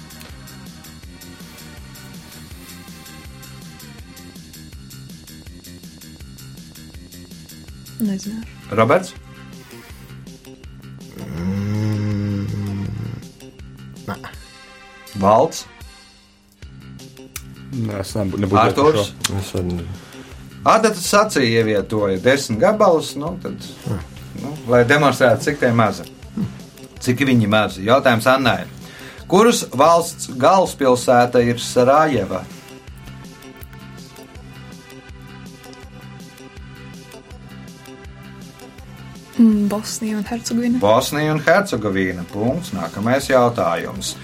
Nezināšu. 7.99 8.58
Roberts, 8.71 9.15
Nē, 14.09 14.17
Valds, 15.21 15.65
Nē, 17.73 18.01
es 18.01 18.15
nebūtu. 18.17 18.59
Arthurs. 18.61 19.13
Adatas 20.69 21.05
sacīja, 21.09 21.63
ievietoja 21.63 22.19
desmit 22.25 22.61
gabalus, 22.63 23.15
nu, 23.21 23.35
tad, 23.43 23.57
nu, 24.43 24.55
lai 24.69 24.83
demonstrētu, 24.89 25.45
cik 25.49 25.61
tie 25.63 25.73
mazi. 25.73 26.09
Cik 27.05 27.23
viņi 27.29 27.49
mazi? 27.49 27.85
Jautājums 27.87 28.27
Annai. 28.29 28.63
Kuras 29.29 29.63
valsts 29.77 30.31
galvaspilsēta 30.41 31.41
ir 31.45 31.61
Sarajeva? 31.63 32.43
Bosnija 39.39 40.17
un 40.19 40.25
Hercegovina. 40.27 40.79
Bosnija 40.83 41.33
un 41.33 41.41
Hercegovina. 41.47 42.25
Punkts. 42.33 42.73
Nākamais 42.75 43.29
jautājums. 43.31 44.17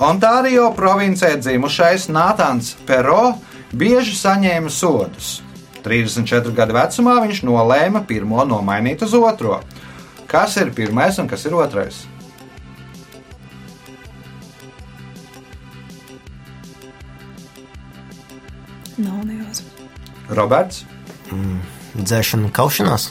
Ontārio 0.00 0.70
provincē 0.72 1.34
dzimušais 1.36 2.06
Nātans 2.08 2.76
Pero 2.86 3.34
bieži 3.74 4.14
saņēma 4.16 4.70
sodus. 4.70 5.40
34 5.82 6.54
gadu 6.54 6.76
vecumā 6.76 7.18
viņš 7.24 7.42
nolēma 7.48 8.04
pirmo 8.06 8.44
nomainīt 8.46 9.02
uz 9.02 9.14
otro. 9.16 9.60
Kas 10.30 10.56
ir 10.60 10.70
pirmais 10.76 11.18
un 11.18 11.28
kas 11.28 11.44
ir 11.48 11.56
otrais? 11.58 12.04
Nav 19.00 19.24
nejauts. 19.24 19.64
Roberts. 20.28 20.84
dzēšana, 21.96 22.52
kaušanās. 22.54 23.10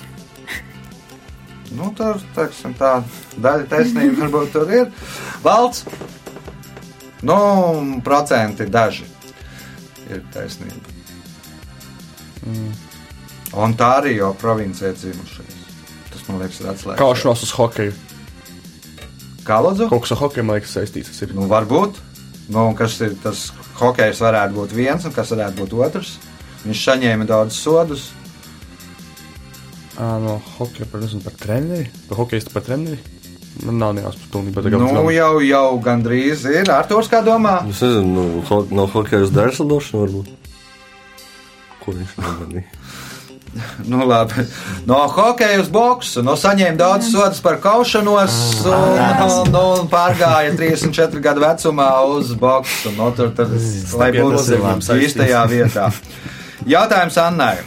Nu, 1.78 1.92
tur 1.98 2.18
teiksim, 2.36 2.74
tā 2.80 3.00
daļa 3.38 3.68
taisnība 3.70 4.26
varbūt 4.26 4.54
tur 4.56 4.72
ir. 4.74 4.90
Valsts. 5.44 5.86
Nu, 7.22 7.38
procenti 8.06 8.66
daži 8.72 9.06
ir 10.10 10.24
taisnība. 10.34 10.98
Mm. 12.48 12.72
Ontārio 13.60 14.32
provincē 14.40 14.94
dzimušais. 14.96 15.58
Tas 16.14 16.26
man 16.28 16.40
liekas, 16.42 16.62
ir 16.62 16.70
atslēgas. 16.72 17.02
Kaušanās 17.02 17.44
uz 17.46 17.56
hokeju. 17.58 17.96
Kā 19.46 19.60
lūdzu? 19.66 19.90
Kaut 19.92 20.06
kas 20.06 20.14
ar 20.16 20.22
hokeju, 20.24 20.46
man 20.46 20.60
liekas, 20.60 20.76
saistīts. 20.78 21.22
Nu, 21.34 21.48
varbūt. 21.50 22.00
Nu, 22.54 22.70
kas 22.78 22.98
ir 23.06 23.16
tas 23.24 23.50
hokejs, 23.80 24.22
varētu 24.24 24.58
būt 24.58 24.76
viens, 24.78 25.06
un 25.06 25.14
kas 25.14 25.34
varētu 25.36 25.64
būt 25.64 25.76
otrs. 25.86 26.16
Viņš 26.64 26.86
saņēma 26.88 27.28
daudz 27.30 27.58
sodus. 27.58 28.10
No 30.00 30.38
hokeja 30.58 30.88
par, 30.92 31.02
nezinu, 31.04 31.22
par 31.26 31.34
treneri. 31.36 31.90
Par 32.08 32.22
hokeju 32.22 32.54
par 32.54 32.64
treneri. 32.64 33.00
Man 33.66 33.80
nav 33.82 33.94
nejausmas 33.98 34.30
pilnībā. 34.32 34.62
tagad 34.64 34.80
Nu, 34.80 34.88
apzinām. 34.88 35.10
jau, 35.12 35.32
jau 35.44 35.80
gandrīz 35.84 36.46
ir. 36.48 36.70
Arktūrs, 36.72 37.10
kā 37.12 37.20
domā? 37.26 37.58
Es 37.68 37.82
nezinu, 37.84 38.08
nu, 38.16 38.44
ho 38.48 38.60
no 38.72 38.86
hokeja 38.88 39.26
uz 39.26 39.34
dārsadošanu 39.36 40.04
varbūt. 40.06 40.30
Ko 41.84 41.96
viņš 41.98 42.14
nemanīja? 42.24 42.68
Nu, 43.90 44.04
labi. 44.06 44.46
No 44.88 45.00
hokeja 45.10 45.58
uz 45.60 45.72
boxu. 45.74 46.22
No 46.24 46.36
saņēma 46.40 46.78
daudz 46.80 47.10
sodus 47.12 47.42
par 47.44 47.58
kaušanos, 47.64 48.36
un, 48.70 49.02
un, 49.26 49.58
un 49.82 49.90
pārgāja 49.92 50.54
34 50.56 51.20
gadu 51.26 51.44
vecumā 51.44 51.90
uz 52.14 52.32
boxu. 52.40 52.94
No, 52.96 53.10
tur, 53.18 53.34
tad, 53.36 53.52
lai 54.00 54.12
būtu 54.16 54.46
saistīts. 54.46 54.94
īstajā 55.10 55.44
vietā. 55.50 55.90
Jautājums 56.70 57.18
Annai. 57.26 57.58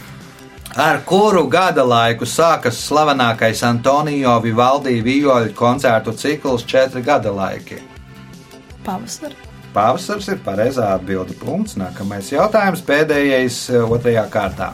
Ar 0.77 1.03
kuru 1.05 1.45
gada 1.53 1.85
laiku 1.85 2.25
sākas 2.25 2.79
slavenākais 2.87 3.61
Antonio 3.67 4.39
Vivaldi 4.41 5.03
vijoļu 5.05 5.53
koncertu 5.55 6.15
cikls 6.17 6.65
četri 6.65 7.03
gada 7.05 7.33
laiki? 7.33 7.77
Pavasara. 8.85 9.35
Pavasaris 9.75 10.29
ir 10.33 10.41
pareizā 10.45 10.91
atbilde. 10.97 11.37
Punkts. 11.41 11.77
Nākamais 11.81 12.31
jautājums, 12.33 12.81
pēdējais 12.89 13.59
eh, 13.73 13.85
otrajā 13.85 14.25
kārtā. 14.33 14.71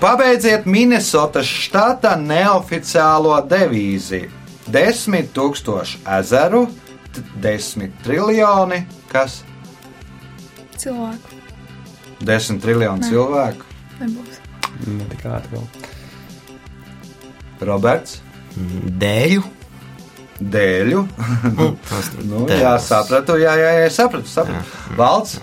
Pabeidziet 0.00 0.64
Minnesotas 0.68 1.48
štata 1.48 2.14
neoficiālo 2.20 3.36
devīzi. 3.48 4.24
Desmit 4.72 5.30
tūkstoši 5.36 6.00
ezeru, 6.18 6.64
t- 7.12 7.24
desmit 7.44 7.92
triljoni, 8.04 8.82
kas? 9.12 9.42
Cilvēku 10.80 11.40
Desmit 12.24 12.62
triljoni 12.64 13.04
Nē. 13.04 13.12
cilvēku. 13.12 13.68
nebūs. 14.00 14.40
Ne 14.86 15.04
tik 15.10 15.24
ātri 15.30 15.56
vēl. 15.56 15.66
Roberts, 17.64 18.18
Dēļu. 19.00 19.42
dēļu. 20.54 21.00
Tas 21.88 22.10
nu, 22.22 22.44
dēļus. 22.48 22.60
jā, 22.60 22.72
sapratu, 22.82 23.36
jā, 23.40 23.54
jā, 23.58 23.70
jā 23.84 23.90
sapratu. 23.94 24.28
sapratu. 24.30 24.64
Valds, 24.98 25.38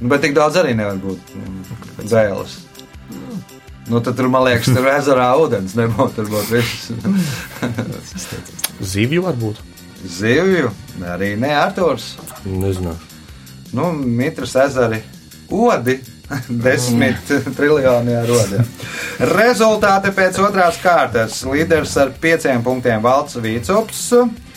nu, 0.00 0.08
bet 0.12 0.24
tik 0.24 0.34
daudz 0.38 0.56
arī 0.62 0.72
nevar 0.78 0.96
būt 1.02 1.34
nu, 1.36 1.76
dēles. 2.06 2.56
Nu, 3.86 4.00
tad 4.02 4.16
tur, 4.18 4.26
man 4.32 4.42
liekas, 4.48 4.66
tur 4.74 4.88
ezerā 4.90 5.28
ūdens 5.38 5.76
nebūtu. 5.78 6.16
Tur 6.16 6.30
būtu 6.32 6.56
viss 6.56 6.90
Zivju 8.94 9.22
varbūt. 9.22 9.60
zivju, 10.06 10.70
arī 11.06 11.36
ne 11.38 11.52
Arthurs. 11.54 12.16
Nezinu. 12.44 12.96
Nu, 13.76 13.92
Mitras 13.92 14.54
ezeri, 14.58 15.02
odi. 15.50 16.00
Desmit 16.64 17.30
triljoni 17.56 18.16
ar 18.16 18.26
rodiem. 18.28 18.66
Rezultāti 19.36 20.12
pēc 20.16 20.40
otrās 20.42 20.80
kārtas. 20.82 21.42
Līderis 21.46 21.94
ar 22.02 22.12
pieciem 22.20 22.64
punktiem 22.66 23.02
Valts 23.04 23.38
Vīcops, 23.42 24.02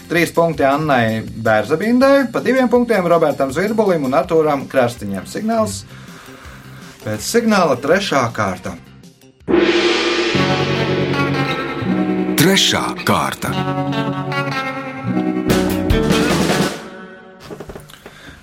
trīs 0.10 0.34
punkti 0.36 0.66
Annai 0.66 1.22
Bērzabindai, 1.22 2.30
pa 2.34 2.42
diviem 2.46 2.70
punktiem 2.72 3.08
Robertam 3.10 3.54
Zvirbulim 3.54 4.10
un 4.10 4.18
Artūram 4.18 4.66
Krastiņam. 4.72 5.30
Signāls 5.30 5.84
pēc 7.04 7.24
signāla 7.24 7.78
trešā 7.80 8.26
kārta. 8.36 8.76
Trešā 12.40 12.84
kārta. 13.06 13.54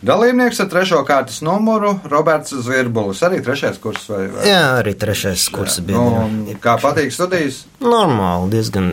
Dalībnieks 0.07 0.61
ar 0.63 0.69
trešo 0.71 1.01
kārtas 1.07 1.41
numuru 1.43 1.97
Roberts 2.07 2.55
Zvirbulis. 2.63 3.25
Arī 3.27 3.41
trešais 3.43 3.81
kurs 3.83 4.05
vai, 4.13 4.27
vai? 4.31 4.45
Jā, 4.47 4.61
arī 4.79 4.93
trešais 4.95 5.49
kurs 5.51 5.81
bija. 5.83 5.99
Nu, 6.31 6.55
kā 6.63 6.77
patīk 6.79 7.11
studijas? 7.15 7.65
Normāli, 7.83 8.53
diezgan 8.55 8.93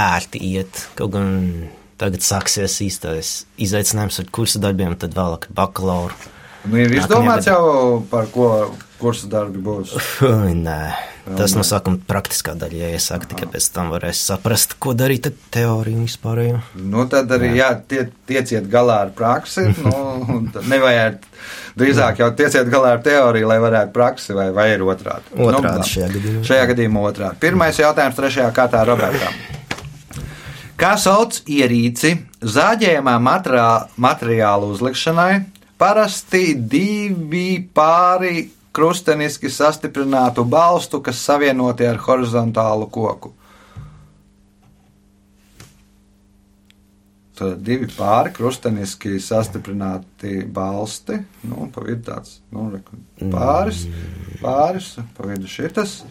ērti 0.00 0.40
iet. 0.54 0.86
Kaut 0.96 1.12
gan 1.12 1.34
tagad 2.00 2.24
sāksies 2.24 2.78
īstais 2.86 3.34
izaicinājums 3.60 4.22
ar 4.22 4.30
kursu 4.32 4.62
darbiem, 4.62 4.96
tad 4.96 5.12
vēlāk 5.18 5.50
bakalaura. 5.52 6.16
Nu, 6.64 6.80
ir 6.80 6.92
izdomāts 6.96 7.48
jau, 7.48 8.00
par 8.08 8.28
ko 8.32 8.48
kursu 9.00 9.28
darbi 9.32 9.60
būs. 9.64 9.92
Nē, 10.56 10.80
tas 11.38 11.54
no 11.56 11.62
sākuma 11.66 12.00
praktiskā 12.08 12.54
daļa, 12.58 12.78
ja 12.80 12.88
iesāk, 12.96 13.26
tikai 13.30 13.48
pēc 13.52 13.68
tam 13.74 13.90
varēs 13.92 14.22
saprast, 14.30 14.76
ko 14.82 14.94
darīt 14.96 15.28
ar 15.30 15.34
teoriju 15.54 16.04
vispārējo. 16.06 16.60
Nu, 16.80 17.04
tad 17.10 17.30
arī 17.36 17.52
jā, 17.58 17.70
tie, 17.90 18.06
tieciet 18.30 18.68
galā 18.72 19.00
ar 19.06 19.14
praksi. 19.16 19.68
Nu, 19.84 20.40
nevajag 20.70 21.20
drīzāk 21.80 22.20
jau 22.22 22.30
tieciet 22.36 22.68
galā 22.72 22.96
ar 22.96 23.04
teoriju, 23.04 23.48
lai 23.50 23.58
varētu 23.62 23.94
praksi, 23.94 24.34
vai, 24.36 24.50
vai 24.54 24.68
ir 24.74 24.84
otrādi. 24.86 25.32
Otrādi 25.36 25.80
nu, 25.82 25.88
šajā 25.92 26.10
gadījumā. 26.16 26.44
Šajā 26.50 26.68
gadījumā 26.72 27.06
otrādi. 27.12 27.40
Pirmais 27.42 27.80
jautājums 27.80 28.18
trešajā 28.18 28.50
kārtā 28.56 28.84
Robertam. 28.88 29.40
Kā 30.80 30.94
sauc 30.96 31.42
ierīci 31.44 32.14
zāģējumā 32.40 33.18
materiā- 33.20 33.88
materiālu 34.00 34.70
uzlikšanai? 34.72 35.34
Parasti 35.80 36.54
divi 36.56 37.60
pāri 37.74 38.46
krusteniski 38.72 39.50
sastiprinātu 39.50 40.44
balstu, 40.44 41.00
kas 41.02 41.22
savienoti 41.26 41.86
ar 41.86 41.98
horizontālu 42.06 42.88
koku. 42.90 43.32
Tad 47.40 47.62
divi 47.64 47.88
pāri 47.88 48.34
krusteniski 48.36 49.14
sastiprināti 49.24 50.42
balsti. 50.44 51.16
Nu, 51.48 51.70
pa 51.72 51.86
vidu 51.86 52.04
tāds 52.10 52.36
nu, 52.52 52.66
pāris, 53.32 53.86
pāris, 54.42 54.92
pa 55.16 55.30
vidu 55.30 55.48
šitas. 55.48 56.02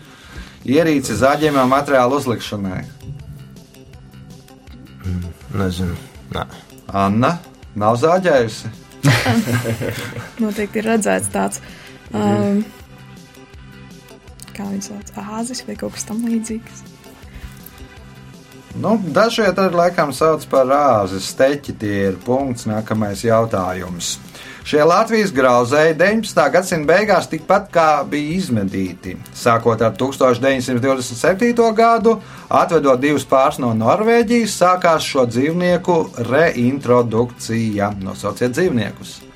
Ierīce 0.65 1.15
zaļajā 1.21 1.67
materiāla 1.69 2.17
uzlikšanai. 2.17 2.81
Nezinu. 5.59 5.95
Nē. 6.33 6.47
Anna 6.97 7.35
nav 7.77 8.01
zāģējusi. 8.01 8.73
Noteikti 10.43 10.81
ir 10.81 10.89
redzēts 10.89 11.29
tāds, 11.33 11.61
um, 12.13 12.61
kā 14.55 14.69
viņi 14.69 14.87
sauc, 14.89 15.11
āzis 15.39 15.63
vai 15.67 15.75
kaut 15.79 15.95
kas 15.97 16.07
tam 16.09 16.23
līdzīgs. 16.27 16.85
Nu, 18.79 18.93
Dažreiz 19.01 19.57
arī 19.57 19.75
laikam 19.75 20.11
sauc 20.13 20.43
par 20.47 20.67
rāzi, 20.69 21.19
steķi 21.23 21.73
tie 21.81 21.95
ir 22.11 22.17
punkts. 22.23 22.67
Nākamais 22.69 23.23
jautājums. 23.25 24.17
Šie 24.69 24.83
Latvijas 24.85 25.31
grauzēji 25.33 25.95
19. 25.97 26.43
gadsimta 26.53 26.87
beigās 26.91 27.27
tikpat 27.31 27.71
kā 27.73 27.87
bija 28.05 28.35
izmedīti. 28.37 29.15
Sākot 29.33 29.81
ar 29.81 29.95
1927. 29.97 31.71
gadu, 31.73 32.19
atvedot 32.47 33.01
divus 33.01 33.25
pāris 33.25 33.57
no 33.63 33.71
Norvēģijas, 33.73 34.59
sākās 34.61 35.07
šo 35.09 35.25
dzīvnieku 35.31 35.97
reintrodukcija. 36.29 37.95
Nosauciet 38.05 38.53
dzīvniekus. 38.53 39.28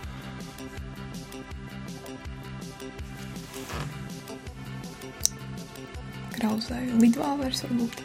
Grauzēju 6.63 6.95
lidvāvers 7.01 7.63
varbūt. 7.65 7.95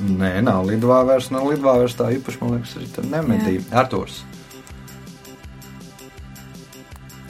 Nē, 0.00 0.38
nav 0.40 0.64
lidvāvers, 0.64 1.26
nav 1.34 1.50
lidvāvers 1.50 1.92
tā 1.98 2.06
īpaši, 2.16 2.38
man 2.40 2.54
liekas, 2.54 2.70
arī 2.78 2.86
tur 2.94 3.08
nemedīja. 3.12 3.64
Arturs, 3.76 4.22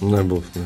Nebūs. 0.01 0.47
Ne. 0.55 0.63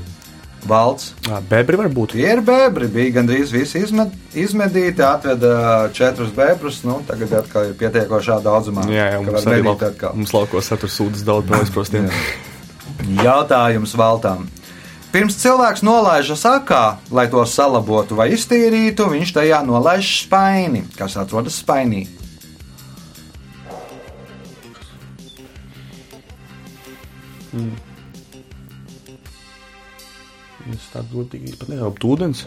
Valds. 0.68 1.08
Ā, 1.28 1.40
Bebri 1.48 1.78
varbūt. 1.80 2.12
Tie 2.14 2.26
ir 2.28 2.42
bēbri. 2.44 2.86
Bija 2.92 3.14
gandrīz 3.16 3.50
visi 3.52 3.80
izmed, 3.82 4.12
izmedīti, 4.36 5.02
atveda 5.02 5.88
četrus 5.96 6.30
bēbrus. 6.36 6.82
Nu, 6.84 7.00
tagad 7.08 7.32
atkal 7.40 7.70
ir 7.70 7.74
pietiekošā 7.80 8.38
daudzumā. 8.44 8.84
Jā, 8.92 9.08
jā 9.14 9.22
mums 9.24 9.34
var 9.40 9.56
arī 9.56 9.64
lauk, 9.64 10.04
mums 10.20 10.36
laukos 10.36 10.68
satur 10.70 10.92
sūdzes 10.92 11.24
daudz 11.26 11.50
no 11.50 11.58
aizprostiem. 11.64 12.12
Jautājums 13.24 13.96
Valtam. 13.98 14.46
Pirms 15.14 15.36
cilvēks 15.38 15.84
nolaižas 15.86 16.40
akā, 16.50 16.96
lai 17.14 17.28
to 17.30 17.44
salabotu 17.46 18.16
vai 18.18 18.32
iztīrītu, 18.34 19.04
viņš 19.12 19.30
tajā 19.36 19.60
nolaiž 19.62 20.08
spaini, 20.24 20.82
kas 20.98 21.14
atrodas 21.22 21.60
spainī. 21.62 22.00
Es 30.74 30.90
tādu 30.90 31.20
godīgi 31.20 31.54
pat 31.62 31.70
nezinu, 31.70 31.94
ūdens. 32.10 32.44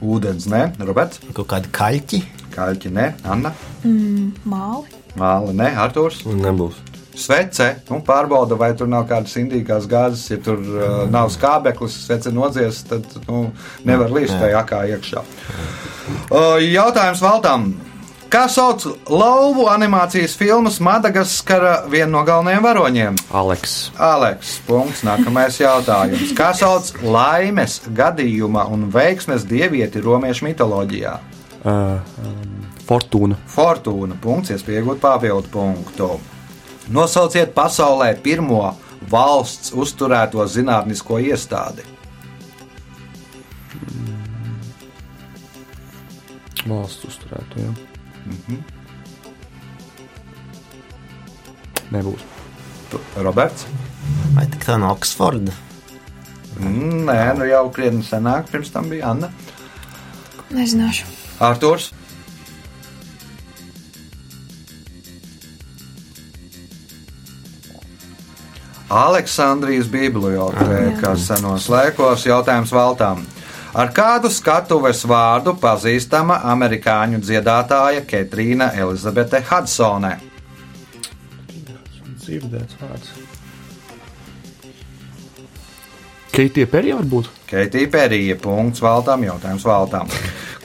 Ūdens, 0.00 0.48
nē, 0.48 0.64
Roberts, 0.88 1.20
Kaut 1.36 1.52
kādi 1.52 1.68
kaļķi. 1.76 2.24
Kaļķi, 2.56 2.96
nē, 2.96 3.10
Anna, 3.28 3.52
Māli. 3.84 5.04
Māla, 5.20 5.52
nē, 5.52 5.74
Artūrs. 5.84 6.24
Nebūs. 6.24 6.95
Svece, 7.16 7.70
nu, 7.88 8.02
pārbauda, 8.04 8.58
vai 8.60 8.74
tur 8.76 8.90
nav 8.92 9.06
kādas 9.08 9.34
indīgās 9.40 9.88
gāzes. 9.88 10.26
Ja 10.28 10.38
tur 10.44 10.60
uh, 10.60 11.02
nav 11.10 11.30
skābeklis, 11.32 11.96
svece 12.04 12.32
nodzies, 12.34 12.82
tad 12.90 13.08
nu, 13.24 13.46
nevar 13.88 14.12
līst 14.12 14.36
tajā 14.36 14.60
akā 14.60 14.84
iekšā. 14.92 15.24
Uh, 16.28 16.56
jautājums 16.60 17.24
Valtam. 17.24 17.70
Kā 18.26 18.48
sauc 18.50 18.82
lauvu 19.06 19.68
animācijas 19.70 20.34
filmas 20.36 20.80
Madagaskara 20.82 21.84
vienu 21.88 22.10
no 22.16 22.24
galvenajiem 22.26 22.64
varoņiem? 22.66 23.18
Aleks. 23.38 23.76
Aleks, 24.02 24.56
punkts, 24.66 25.04
nākamais 25.06 25.60
jautājums. 25.62 26.34
Kā 26.36 26.50
sauc 26.58 26.90
laimes, 27.06 27.78
gadījuma 27.96 28.66
un 28.74 28.88
veiksmes 28.92 29.46
dievieti 29.46 30.02
romiešu 30.02 30.50
mitoloģijā? 30.50 31.16
Uh, 31.62 32.02
um, 32.26 32.56
Fortūna. 32.86 33.38
Fortūna, 33.50 34.18
punkts, 34.22 34.52
iespēja 34.54 34.82
iegūt 34.82 35.00
papildu 35.02 35.52
punktu. 35.54 36.16
Nosauciet 36.88 37.54
pasaulē 37.54 38.12
pirmo 38.22 38.76
valsts 39.10 39.72
uzturēto 39.74 40.44
zinātnisko 40.46 41.18
iestādi. 41.18 41.82
Valsts 46.66 47.04
uzturēto. 47.04 47.60
Ja. 47.60 47.70
Mm 48.26 48.38
-hmm. 48.48 48.62
Nebūs. 51.92 52.20
Tu- 52.90 53.00
Roberts? 53.22 53.66
Vai 54.34 54.46
tā 54.46 54.78
no 54.78 54.90
Oksforda? 54.92 55.52
Mm, 56.60 57.04
Nē, 57.06 57.38
nu 57.38 57.44
jau 57.44 57.70
krietni 57.70 58.02
senāk, 58.02 58.50
pirms 58.50 58.70
tam 58.70 58.88
bija 58.90 59.10
Anna. 59.10 59.28
Nezināšu. 60.50 61.04
Arthurs. 61.40 61.92
Aleksandrijas 68.86 69.88
bibliotēkā 69.90 71.16
senos 71.18 71.66
laikos 71.66 72.22
jautājums 72.26 72.70
valtām. 72.70 73.24
Ar 73.76 73.90
kādu 73.92 74.30
skatuves 74.30 75.02
vārdu 75.10 75.56
pazīstama 75.60 76.38
amerikāņu 76.52 77.18
dziedātāja 77.20 78.04
Ketrīna 78.06 78.70
Elizabete 78.78 79.42
Hudsone? 79.50 80.14
Dzirdēts 82.22 82.78
vārds. 82.80 83.10
Keitija 86.36 86.68
Perija 86.70 87.00
varbūt? 87.00 87.28
Keitija 87.50 87.90
Perija. 87.90 88.36
Punkts 88.38 88.82
valtām, 88.84 89.24
jautājums 89.26 89.66
valtām. 89.66 90.10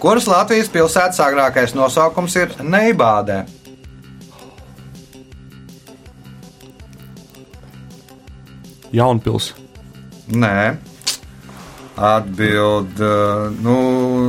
Kuras 0.01 0.27
Latvijas 0.29 0.69
pilsētas 0.69 1.21
agrākais 1.25 1.73
nosaukums 1.77 2.35
ir 2.37 2.53
Neibādē? 2.61 3.45
Jaunpils. 8.93 9.53
Nē. 10.31 10.75
Atbild, 12.01 12.99
uh, 12.99 13.51
nu, 13.61 13.75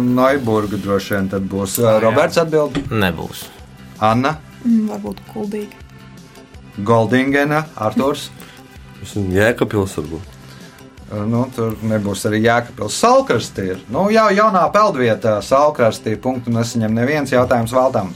Noiburga 0.03 0.77
droši 0.77 1.14
vien 1.14 1.29
tad 1.33 1.46
būs. 1.48 1.79
Uh, 1.81 1.96
Roberts 2.03 2.40
atbild, 2.42 2.79
Nebūs. 2.90 3.46
Anna, 4.03 4.37
Mm, 4.62 4.85
varbūt 4.92 5.18
kuldīgi. 5.33 5.75
Goldingena, 6.87 7.64
nezinu, 9.03 9.33
Jēkabils 9.35 9.96
varbūt. 9.98 10.29
Uh, 11.11 11.25
Nu, 11.29 11.42
tur 11.55 11.75
nebūs 11.83 12.22
arī 12.29 12.38
Jēkabils. 12.46 12.94
Salkrasti 13.03 13.64
ir. 13.75 13.81
Nu, 13.92 14.07
jau 14.14 14.29
jaunā 14.33 14.62
peldvietā 14.72 15.35
Salkrasti 15.44 16.14
punktu 16.16 16.55
nesaņem 16.55 16.94
neviens 16.94 17.35
jautājums 17.35 17.75
valtām. 17.75 18.14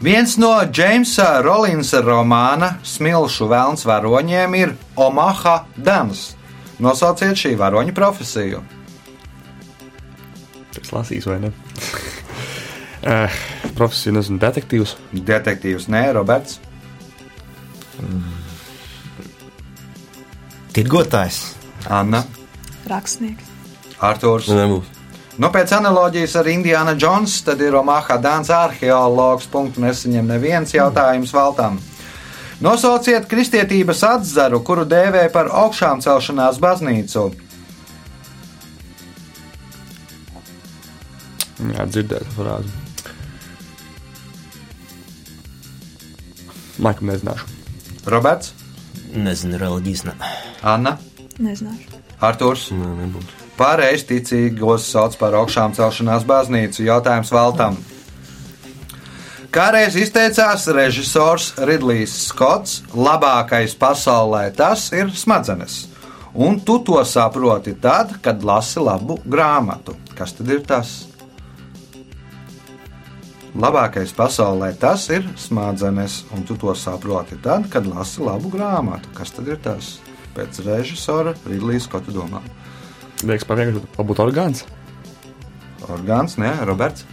Viens 0.00 0.36
no 0.36 0.50
Džeimsa 0.68 1.40
Rollinsa 1.40 2.02
romāna 2.04 2.74
Smilšu 2.84 3.48
vēlns 3.48 3.86
varoņiem 3.88 4.56
ir 4.58 4.74
Omaha 5.00 5.62
Dans. 5.76 6.26
Nosauciet 6.82 7.38
šī 7.40 7.54
varoņa 7.56 7.94
profesiju. 7.96 8.60
Es 10.76 10.92
lasīju, 10.92 11.30
vai 11.30 11.38
ne? 11.46 11.52
uh, 13.08 13.38
profesija, 13.78 14.12
nezinu, 14.18 14.36
detektīvs. 14.42 14.96
Detektīvs, 15.16 15.88
nē, 15.88 16.02
Roberts. 16.18 16.60
Tirgotājs. 20.76 21.40
Anna, 21.88 22.26
Rakstnieks. 22.90 23.48
Arthurs. 24.04 24.52
Nebūs. 24.52 24.95
Nu, 25.36 25.50
pēc 25.52 25.72
analoģijas 25.76 26.34
ar 26.40 26.48
Indiānu 26.48 26.94
Džonsu, 26.96 27.42
tad 27.44 27.60
ir 27.60 27.74
Omaha 27.76 28.16
Dāns 28.22 28.48
arheologs. 28.52 29.48
Punktu 29.52 29.82
nesaņem 29.84 30.30
neviens 30.32 30.72
jautājums 30.72 31.34
valtām. 31.36 31.76
Nosauciet 32.64 33.26
kristietības 33.28 34.00
atzaru, 34.08 34.62
kuru 34.64 34.86
dēvē 34.88 35.26
par 35.34 35.50
augšām 35.52 36.00
celšanās 36.00 36.56
baznīcu. 36.62 37.26
Jā, 41.76 41.84
dzirdēt 41.84 42.32
frāzi. 42.36 42.72
Laikam 46.80 47.12
nezināšu. 47.12 47.52
Roberts, 48.12 48.52
Nezinu, 49.16 49.56
reliģijas. 49.60 50.04
Ne. 50.08 50.16
Anna, 50.64 50.96
Nezināšu. 51.40 52.00
Arthurs. 52.24 52.70
Nē, 52.72 52.92
nebūs. 53.04 53.45
Pārējais 53.56 54.04
ticīgos 54.04 54.84
sauc 54.92 55.14
par 55.16 55.34
augšām 55.38 55.72
celšanās 55.76 56.26
baznīcu. 56.28 56.84
Jautājums 56.84 57.32
valtam. 57.32 57.78
Kādreiz 59.56 59.94
izteicās 59.96 60.66
režisors 60.76 61.54
Ridlijs 61.64 62.12
Skots, 62.26 62.82
labākais 62.92 63.72
pasaulē 63.80 64.50
tas 64.52 64.90
ir 64.92 65.08
smadzenes. 65.16 65.86
Un 66.36 66.58
tu 66.60 66.76
to 66.84 67.00
saproti 67.08 67.72
tad, 67.80 68.18
kad 68.20 68.44
lasi 68.44 68.82
labu 68.84 69.16
grāmatu. 69.24 69.94
Kas 70.18 70.36
tad 70.36 70.52
ir 70.52 70.60
tas? 70.68 71.06
Labākais 73.56 74.12
pasaulē 74.12 74.74
tas 74.76 75.08
ir 75.08 75.24
smadzenes, 75.40 76.26
un 76.36 76.44
tu 76.44 76.58
to 76.60 76.76
saproti 76.76 77.40
tad, 77.40 77.70
kad 77.72 77.88
lasi 77.88 78.20
labu 78.20 78.52
grāmatu. 78.52 79.08
Kas 79.16 79.32
tad 79.32 79.48
ir 79.48 79.56
tas? 79.64 79.94
Pēc 80.36 80.60
režisora 80.68 81.32
Ridlijs 81.48 81.88
Skota 81.88 82.12
domām. 82.12 82.44
Liekas, 83.24 83.46
par 83.48 83.56
vienkārši 83.56 83.86
varbūt 83.96 84.20
orgāns. 84.20 84.64
Orgāns, 85.88 86.36
nē, 86.40 86.50
Roberts. 86.68 87.06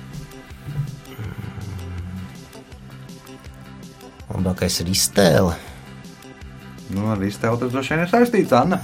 Labākais 4.33 4.81
ir 4.83 4.91
iztēle. 4.91 5.55
Nu, 6.93 7.07
ar 7.13 7.21
iztēlu 7.23 7.61
tas 7.61 7.71
droši 7.71 7.93
vien 7.93 8.03
ir 8.03 8.11
saistīts, 8.11 8.55
Anna. 8.57 8.81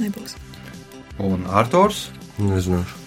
Nebūs. 0.00 0.34
Un 1.20 1.44
Arthurs. 1.46 2.08
Nezināšu. 2.40 2.99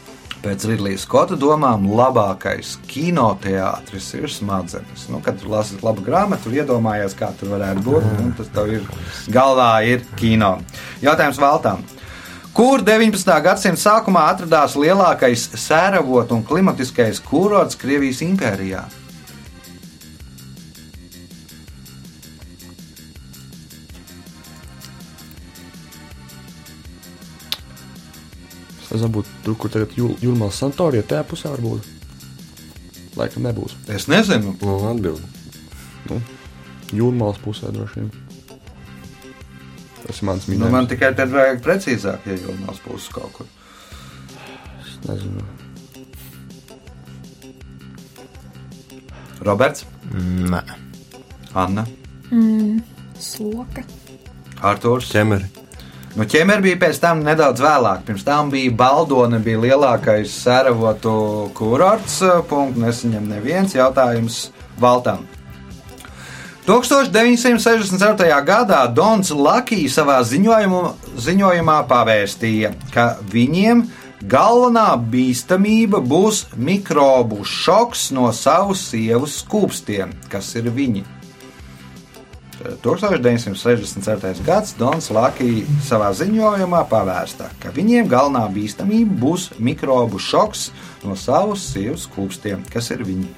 Pēc 0.43 0.65
Ridlīs 0.67 1.05
Skota 1.05 1.37
domām, 1.39 1.85
labākais 1.95 2.73
kinoteātris 2.91 4.09
ir 4.17 4.27
smadzenes. 4.27 5.05
Nu, 5.07 5.21
kad 5.23 5.39
lasi 5.47 5.77
labu 5.79 6.03
grāmatu, 6.03 6.51
iedomājies, 6.51 7.15
kā 7.15 7.29
tur 7.39 7.53
varētu 7.53 7.83
būt. 7.85 8.07
Un 8.19 8.33
tas 8.35 8.49
tev 8.51 8.73
ir 8.75 8.89
galvā, 9.31 9.69
ir 9.87 10.03
kino. 10.19 10.57
Jautājums 11.03 11.39
Valtām. 11.39 11.85
Kur 12.53 12.83
19. 12.83 13.31
gadsimta 13.45 13.81
sākumā 13.85 14.25
atradās 14.33 14.75
lielākais 14.75 15.47
sēravot 15.63 16.35
un 16.35 16.43
klimatiskais 16.45 17.23
kūrots 17.23 17.79
Krievijas 17.79 18.19
impērijā? 18.27 18.83
Būt 29.11 29.25
tur, 29.43 29.55
kur 29.55 29.69
tagad 29.69 29.89
jū- 29.97 30.15
jūrmālas 30.21 30.59
sanatorija, 30.61 31.03
tajā 31.03 31.23
pusē 31.27 31.49
varbūt. 31.55 31.87
Laikam 33.15 33.43
nebūs. 33.43 33.75
Es 33.87 34.07
nezinu. 34.07 34.55
Nu, 34.61 34.77
atbildi. 34.89 35.21
Jūrmālas 36.93 37.37
pusē 37.43 37.71
droši 37.73 37.95
vien. 37.99 38.11
Tas 40.05 40.19
ir 40.21 40.25
mans 40.25 40.47
Nu, 40.47 40.53
minējums. 40.55 40.71
man 40.71 40.87
tikai 40.87 41.15
tad 41.15 41.29
vajag 41.29 41.61
precīzāk, 41.63 42.25
ja 42.25 42.55
nav 42.65 42.79
puses 42.85 43.07
kaut 43.13 43.31
kur. 43.33 43.45
Es 44.81 44.97
nezinu. 45.07 45.43
Roberts, 49.41 49.85
Nē, 50.13 50.61
Anna, 51.53 51.85
Sloka. 53.19 53.83
Arthurs. 54.61 55.09
Ķemeri. 55.11 55.45
Nu, 56.13 56.27
ķemeri 56.29 56.61
bija 56.61 56.77
pēc 56.83 56.99
tam 57.01 57.23
nedaudz 57.25 57.61
vēlāk. 57.63 58.03
Pirms 58.05 58.25
tam 58.27 58.51
bija 58.53 58.73
Baldone, 58.77 59.39
bija 59.41 59.61
lielākais 59.63 60.35
sēravotu 60.43 61.13
kurorts. 61.57 62.19
Punkts 62.49 62.77
nesaņem 62.77 63.31
neviens 63.31 63.73
jautājums 63.73 64.43
Valtam. 64.81 65.23
1964. 66.67 68.29
gadā 68.45 68.83
Dons 68.93 69.33
Lakijs 69.33 69.97
savā 69.97 70.21
ziņojumu, 70.23 70.83
ziņojumā 71.25 71.79
pavēstīja, 71.89 72.71
ka 72.93 73.09
viņiem 73.33 73.83
galvenā 74.29 74.93
bīstamība 75.11 75.99
būs 75.99 76.45
mikrobu 76.55 77.41
šoks 77.41 78.11
no 78.15 78.29
savu 78.37 78.77
sievu 78.77 79.27
skūpstiem, 79.27 80.13
kas 80.29 80.53
ir 80.61 80.69
viņi. 80.77 81.03
1964. 82.83 84.43
gads 84.47 84.75
Dons 84.79 85.09
Lakija 85.11 85.65
savā 85.83 86.11
ziņojumā 86.15 86.83
pavērsta, 86.91 87.49
ka 87.59 87.73
viņiem 87.75 88.07
galvenā 88.11 88.45
bīstamība 88.53 89.17
būs 89.23 89.49
mikrobu 89.59 90.21
šoks 90.21 90.69
no 91.03 91.17
savas 91.19 91.65
sievas 91.73 92.07
kūpstiem, 92.15 92.63
kas 92.71 92.91
ir 92.95 93.03
viņi. 93.07 93.31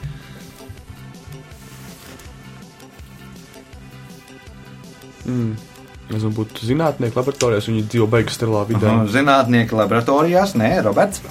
Es 5.26 6.22
varu 6.22 6.34
būt 6.44 6.62
zinātnieki 6.62 7.18
laboratorijās, 7.18 7.66
viņi 7.72 7.88
dzīvo 7.90 8.06
beigas 8.12 8.38
stilā 8.38 8.62
vidē. 8.70 8.92
Aha, 8.92 9.08
Zinātnieki 9.10 9.74
laboratorijās, 9.74 10.54
nē, 10.60 10.70
Roberts. 10.86 11.24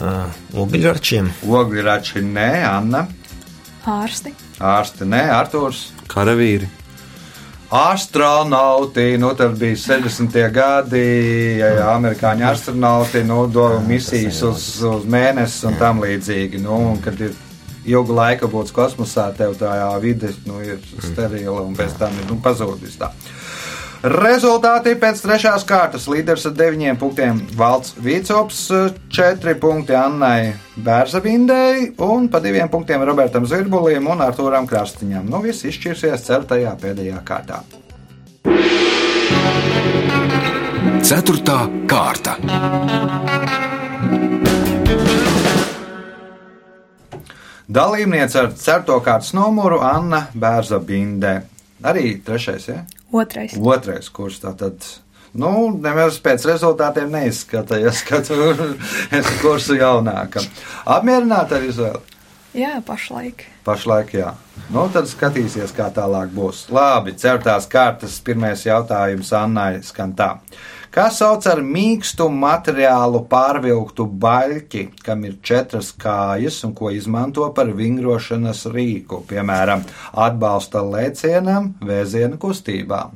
uh, 0.00 0.32
ogļračiem. 0.56 1.28
Ogļrači, 1.44 2.24
nē, 2.24 2.50
Anna. 2.70 3.04
Ārsti. 3.88 4.34
Ārsti, 4.60 5.06
nē, 5.08 5.22
Artūrs. 5.32 5.88
Karavīri. 6.10 6.68
Astronauti, 7.70 9.18
nu 9.18 9.30
tad 9.38 9.54
bija 9.58 9.76
60. 9.78 10.34
gadi, 10.52 11.04
ja, 11.60 11.92
amerikāņu 11.94 12.48
astronauti, 12.48 13.22
nu, 13.24 13.44
do 13.46 13.68
misijas 13.86 14.42
uz, 14.42 14.64
uz 14.82 15.06
mēnesi 15.06 15.68
un 15.70 15.78
tam 15.78 16.02
līdzīgi. 16.02 16.58
Nu, 16.64 16.80
un, 16.90 16.98
kad 17.04 17.20
ir 17.22 17.36
ilgu 17.86 18.16
laiku 18.16 18.50
būts 18.50 18.74
kosmosā, 18.74 19.28
tev 19.38 19.54
tā 19.60 19.70
vide 20.02 20.32
nu, 20.50 20.58
ir 20.66 20.82
sterila 20.98 21.62
un 21.62 21.78
pēc 21.78 21.94
tam 22.00 22.18
ir 22.18 22.26
nu, 22.28 22.40
pazudis. 22.42 22.98
Tā. 22.98 23.12
Rezultāti 24.00 24.94
pēc 24.96 25.18
trešās 25.20 25.66
kārtas 25.68 26.06
līderis 26.08 26.46
ar 26.48 26.54
9 26.56 26.94
punktiem 26.96 27.42
Valts 27.52 27.92
Vīcops, 28.00 28.60
4 29.12 29.52
punkti 29.60 29.92
Annai 29.92 30.54
Bērzavindei 30.80 31.90
un 32.06 32.30
pa 32.32 32.38
2 32.40 32.64
punktiem 32.72 33.02
Robertam 33.04 33.44
Zirbulim 33.44 34.06
un 34.08 34.22
Artūram 34.24 34.64
Krastiņam. 34.64 35.26
Nu, 35.28 35.42
viss 35.44 35.66
izšķirsies 35.68 36.24
4. 36.24 36.72
pēdējā 36.80 37.20
kārtā. 37.28 37.60
Ceturtā 41.04 41.58
kārta. 41.84 42.38
Dalībniece 47.68 48.40
ar 48.46 48.48
4. 48.56 48.96
kārtas 49.04 49.34
numuru 49.36 49.82
Anna 49.84 50.22
Bērzabindē. 50.32 51.34
Arī 51.84 52.14
trešais, 52.24 52.70
ja? 52.72 52.78
Otrais. 53.12 53.56
Otrais 53.58 54.10
kurs. 54.12 54.38
Tātad, 54.42 54.86
nu, 55.34 55.52
nemaz 55.82 56.20
pēc 56.22 56.46
rezultātiem 56.50 57.10
neizskatās, 57.14 58.04
ka 58.08 58.22
tur 58.26 58.64
esi 59.10 59.36
kursu 59.42 59.78
jaunāka. 59.80 60.44
Apmierināti 60.86 61.58
ar 61.58 61.68
izvēli? 61.68 62.18
Jā, 62.50 62.80
pašlaik. 62.82 63.44
Pašlaik, 63.62 64.08
jā. 64.18 64.32
Nu, 64.74 64.88
tad 64.90 65.06
skatīsies, 65.06 65.70
kā 65.74 65.86
tālāk 65.94 66.32
būs. 66.34 66.64
Labi, 66.74 67.14
certās 67.18 67.68
kārtas 67.70 68.16
pirmais 68.26 68.64
jautājums 68.66 69.30
Annai 69.38 69.84
skan 69.86 70.16
tā. 70.18 70.32
Kā 70.90 71.04
sauc 71.14 71.44
ar 71.46 71.60
mīkstu 71.62 72.24
materiālu 72.34 73.20
pārvilktu 73.30 74.08
baļķi, 74.24 74.80
kam 75.06 75.22
ir 75.28 75.36
četras 75.46 75.92
kājas 75.94 76.58
un 76.66 76.72
ko 76.74 76.90
izmanto 76.90 77.46
par 77.54 77.70
vingrošanas 77.78 78.64
rīku, 78.74 79.20
piemēram, 79.30 79.84
atbalsta 80.26 80.82
lēcienam, 80.82 81.76
vēziena 81.78 82.40
kustībām? 82.42 83.14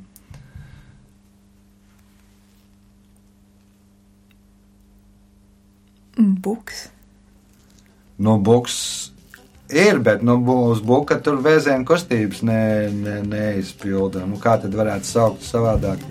Buks. 6.47 6.89
Nu, 8.23 8.39
buks 8.39 8.77
ir, 9.75 9.99
bet 9.99 10.23
nu, 10.23 10.39
uz 10.71 10.79
buka 10.79 11.19
tur 11.19 11.43
vēziena 11.43 11.83
kustības 11.89 12.47
ne, 12.47 12.65
ne, 12.95 13.21
neizpilda. 13.27 14.23
Nu, 14.31 14.39
kā 14.39 14.61
tad 14.63 14.79
varētu 14.79 15.11
saukt 15.11 15.43
savādāk? 15.43 16.07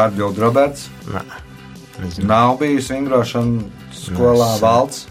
Atbild 0.00 0.38
Roberts. 0.38 0.88
Nezinu. 2.02 2.26
Nav 2.26 2.56
bijis 2.58 2.90
vingrošana 2.90 3.62
skolā 3.94 4.48
Nesen. 4.52 4.62
valsts. 4.64 5.06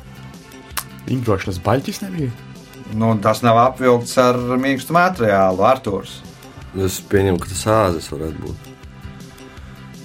Ingrošanas 1.12 1.60
baļķis 1.64 2.02
nebija. 2.04 2.32
Nu, 2.94 3.14
tas 3.22 3.42
nav 3.42 3.58
apvilkts 3.58 4.18
ar 4.22 4.38
mīkstu 4.60 4.94
materiālu, 4.96 5.64
Arthurs. 5.66 6.20
Es 6.78 7.00
pieņemu, 7.10 7.40
ka 7.42 7.50
tas 7.50 7.64
āzis 7.70 8.10
varētu 8.12 8.44
būt. 8.44 8.70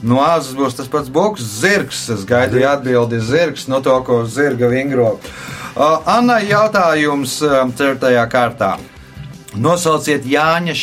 No 0.03 0.21
āzas 0.23 0.55
būs 0.55 0.77
tas 0.79 0.89
pats 0.91 1.11
boks, 1.11 1.43
zirgs. 1.43 2.05
Es 2.15 2.23
gaidu 2.29 2.63
atbildi 2.69 3.19
zirgs, 3.21 3.67
no 3.69 3.81
to, 3.83 3.97
ko 4.07 4.21
zirga 4.31 4.69
vingro. 4.71 5.17
Uh, 5.75 5.99
Anna, 6.07 6.39
jautājums 6.43 7.41
uh, 7.43 7.65
ceturtajā 7.75 8.23
kārtā. 8.31 8.77
Nosauciet 9.59 10.27
Jāņa 10.29 10.75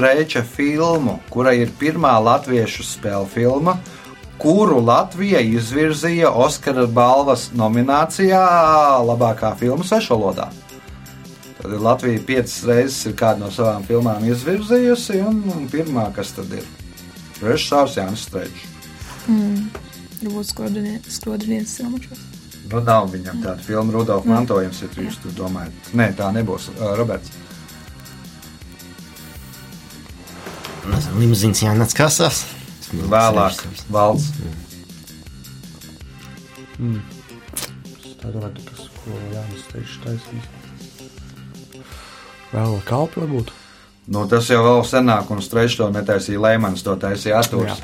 Streča 0.00 0.40
filmu, 0.42 1.18
kura 1.28 1.52
ir 1.52 1.68
pirmā 1.76 2.14
latviešu 2.24 2.86
spēļu 2.88 3.26
filma, 3.28 3.74
kuru 4.40 4.78
Latvija 4.80 5.42
izvirzīja 5.44 6.30
Oskara 6.40 6.86
balvas 6.88 7.50
nominācijā 7.52 8.40
labākā 9.04 9.50
filmu 9.60 9.84
svešvalodā. 9.84 10.46
Tad 11.58 11.74
ir 11.76 11.84
Latvija 11.84 12.22
piecas 12.30 12.54
reizes 12.64 13.10
ir 13.10 13.18
kādu 13.20 13.44
no 13.44 13.50
savām 13.52 13.84
filmām 13.84 14.24
izvirzījusi, 14.24 15.20
un, 15.20 15.42
un 15.52 15.68
pirmā, 15.68 16.06
kas 16.16 16.32
tad 16.38 16.56
ir? 16.56 16.64
Režisors 17.42 17.98
Jānis 18.00 18.24
Strečs. 18.24 18.64
Varbūt 20.22 20.48
skrodrinieks 21.12 21.76
silmačos. 21.76 22.24
Nu, 22.70 22.80
nav 22.80 23.12
viņam 23.12 23.44
tāda 23.44 23.60
filma, 23.68 23.92
Rudolf 23.98 24.24
mantojums, 24.32 24.80
ja 24.80 24.88
jūs 24.96 25.20
tur 25.20 25.36
domājat. 25.44 25.92
Nē, 25.92 26.08
tā 26.16 26.32
nebūs. 26.32 26.72
Uh, 26.78 26.94
Roberts. 26.96 27.36
Limuzīns 31.18 31.62
jānāc 31.64 31.94
kasās. 31.96 32.44
Vēlāk, 32.90 33.60
valsts. 33.92 34.32
Tā 38.20 38.32
domāju, 38.32 38.64
kas, 38.66 38.86
ko 39.00 39.18
Jānis 39.34 39.66
Teišs 39.70 39.98
taisīs. 40.04 40.48
Vēl 42.50 42.80
kalpi 42.88 43.22
varbūt. 43.22 43.52
Nu, 44.10 44.24
tas 44.30 44.48
jau 44.50 44.62
vēl 44.64 44.82
senāk, 44.88 45.30
un 45.30 45.44
Strečs 45.44 45.78
to 45.78 45.86
netaisīja 45.94 46.40
Leimans, 46.42 46.82
to 46.82 46.96
taisīja. 46.98 47.44
Jā. 47.68 47.76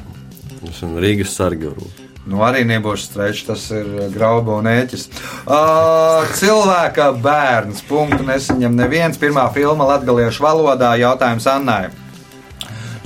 Es 0.64 0.80
esmu 0.80 0.98
Rīgas 1.04 1.37
sargaru. 1.37 1.87
Nu, 2.26 2.40
arī 2.42 2.64
nebūs 2.66 3.04
strečs, 3.06 3.44
tas 3.46 3.68
ir 3.70 3.87
grauba 4.11 4.56
un 4.59 4.66
ēķis. 4.66 5.04
Uh, 5.46 6.26
cilvēka 6.35 7.12
bērns. 7.22 7.85
Punktu 7.87 8.26
nesaņem 8.26 8.74
neviens. 8.74 9.20
Pirmā 9.22 9.46
filma 9.54 9.87
latviešu 9.92 10.42
valodā 10.42 10.96
jautājums 10.98 11.46
Annai. 11.52 11.85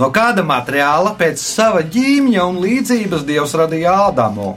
No 0.01 0.09
kāda 0.09 0.41
materiāla 0.47 1.13
pēc 1.19 1.43
sava 1.45 1.83
ģīmņa 1.85 2.45
un 2.49 2.61
līdzības 2.63 3.25
Dievs 3.29 3.53
radīja 3.61 3.93
Ādamu? 4.07 4.55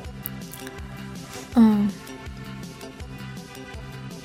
Um. 1.60 1.90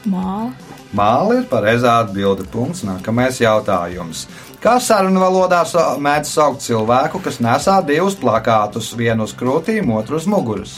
Māla. 0.06 0.52
Māli 0.94 1.40
ir 1.40 1.48
pareizā 1.50 1.98
atbilde. 2.04 2.46
Punkts. 2.52 2.84
Nākamais 2.86 3.40
jautājums. 3.42 4.28
Kā 4.62 4.76
sarunu 4.82 5.20
valodā 5.22 5.60
mēdz 6.02 6.30
saukt 6.30 6.62
cilvēku, 6.64 7.20
kas 7.22 7.40
nesā 7.42 7.80
divus 7.86 8.16
plakātus, 8.18 8.92
vienu 8.98 9.26
uz 9.26 9.34
krūtīm, 9.38 9.90
otru 9.94 10.18
uz 10.18 10.26
muguras? 10.30 10.76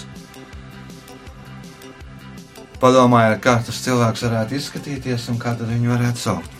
Padomājiet, 2.81 3.43
kā 3.45 3.59
tas 3.65 3.85
cilvēks 3.85 4.25
varētu 4.25 4.57
izskatīties 4.57 5.29
un 5.33 5.41
kā 5.41 5.53
viņu 5.61 5.93
varētu 5.93 6.25
saukt. 6.25 6.60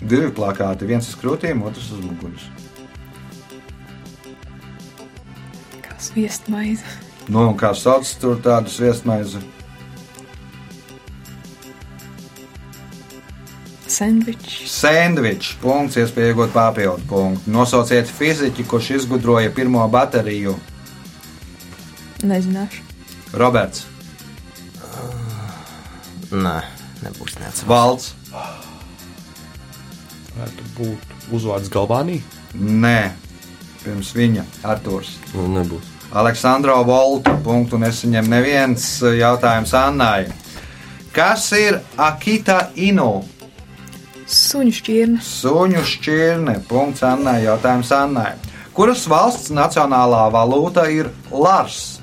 Divi 0.00 0.30
plakāti, 0.32 0.88
viens 0.88 1.08
uz 1.10 1.16
krūtīm, 1.20 1.62
otrs 1.68 1.90
uz 1.92 2.02
muguras. 2.04 2.46
Kā 5.84 5.96
sviestmaize. 6.00 6.84
Nu, 7.28 7.44
un 7.50 7.56
kā 7.60 7.74
sauc 7.76 8.08
tur 8.20 8.40
tādu 8.42 8.72
viesmaizi? 8.72 9.42
Sandvičs. 13.90 14.56
Sandvičs, 14.72 15.52
punkts, 15.60 15.98
iespēja 16.00 16.32
iegūt 16.32 16.54
papildu 16.56 17.04
punktu. 17.10 17.52
Nosauciet 17.52 18.08
fiziķi, 18.08 18.64
kurš 18.70 18.94
izgudroja 19.02 19.52
pirmo 19.52 19.84
bateriju. 19.92 20.56
Nezināšu. 22.24 22.86
Roberts, 23.36 23.84
Nē, 26.30 26.60
nebūs 27.02 27.34
neatceros. 27.40 27.66
Valds, 27.66 28.12
Varētu 30.36 30.68
būt 30.78 31.14
uzvārds 31.36 31.70
Galvānī. 31.72 32.20
Nē, 32.54 33.12
pirms 33.84 34.12
viņa 34.16 34.44
Arthurs. 34.66 35.16
Nu, 35.34 35.48
nebūs. 35.54 35.88
Aleksandro 36.10 36.80
Volta 36.82 37.36
punktu 37.44 37.78
nesaņem 37.78 38.26
neviens 38.30 38.86
jautājums 39.14 39.74
Annai. 39.78 40.26
Kas 41.14 41.48
ir 41.54 41.78
Akita 41.98 42.70
Inu? 42.74 43.22
Suņu 44.30 44.74
šķirne. 44.74 45.22
Suņu 45.26 45.84
šķirne. 45.86 46.56
Punkts 46.70 47.02
Annai. 47.06 47.40
Jautājums 47.46 47.90
Annai. 47.94 48.32
Kuras 48.74 49.06
valsts 49.10 49.50
nacionālā 49.54 50.28
valūta 50.34 50.86
ir 50.90 51.10
Lars? 51.30 51.99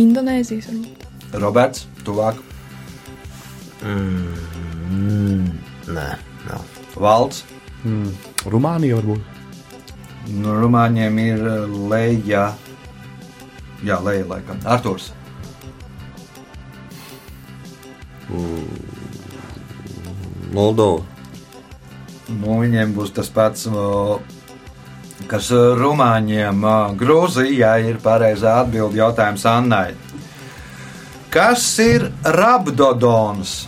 Indonēzijas 0.00 0.70
varbūt. 0.70 1.06
Roberts, 1.42 1.86
tuvāk. 2.06 2.40
Mm, 3.84 5.50
nē, 5.88 6.08
nav. 6.48 6.64
Valds. 7.00 7.44
Mm. 7.84 8.10
Rumānija 8.50 8.98
varbūt. 8.98 9.38
Nu, 10.40 10.56
Rumāņiem 10.60 11.22
ir 11.22 11.46
leja. 11.90 12.50
Jā, 13.84 13.96
leja 14.04 14.26
laikam. 14.28 14.60
Arthurs. 14.68 15.10
Moldova. 20.54 21.04
Nu, 22.30 22.60
viņiem 22.62 22.92
būs 22.94 23.10
tas 23.14 23.30
pats, 23.34 23.66
o, 23.66 24.20
kas 25.28 25.50
Rumāņiem. 25.50 26.62
o, 26.64 26.76
Grūzijā 26.98 27.74
ir 27.88 27.98
pareizā 28.02 28.60
atbilde 28.62 29.00
jautājums 29.00 29.44
Annai. 29.46 29.94
Kas 31.30 31.66
ir 31.82 32.10
rabdodons? 32.24 33.66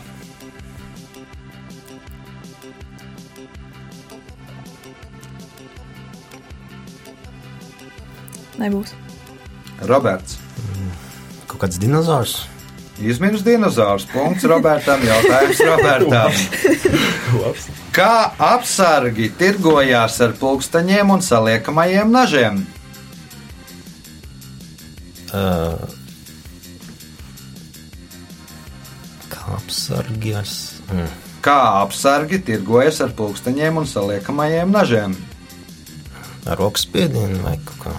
Nebūs. 8.62 8.92
Roberts. 9.90 10.38
Kaut 11.50 11.64
kāds 11.64 11.80
dinozaurs. 11.82 12.44
Izmirst 13.02 13.46
dinozaurs. 13.46 14.06
Punkts 14.12 14.46
Robertam. 14.46 15.02
Jautājums 15.02 15.62
Robertam. 15.66 17.72
Kā 17.92 18.32
apsargi 18.40 19.26
tirgojās 19.36 20.14
ar 20.24 20.32
pulksteņiem 20.40 21.10
un 21.12 21.20
saliekamajiem 21.24 22.12
nažiem? 22.14 22.62
Uh, 25.32 25.76
kā 29.32 29.42
apsargies? 29.58 30.54
Mm. 30.92 31.10
Kā 31.44 31.58
apsargi 31.82 32.38
tirgojas 32.46 33.00
ar 33.04 33.12
pulksteņiem 33.18 33.80
un 33.82 33.88
saliekamajiem 33.90 34.72
nažiem? 34.72 35.16
Ar 36.48 36.58
rokas 36.58 36.86
spiedienu 36.88 37.42
vai 37.44 37.58
kaut 37.66 37.84
kā. 37.86 37.94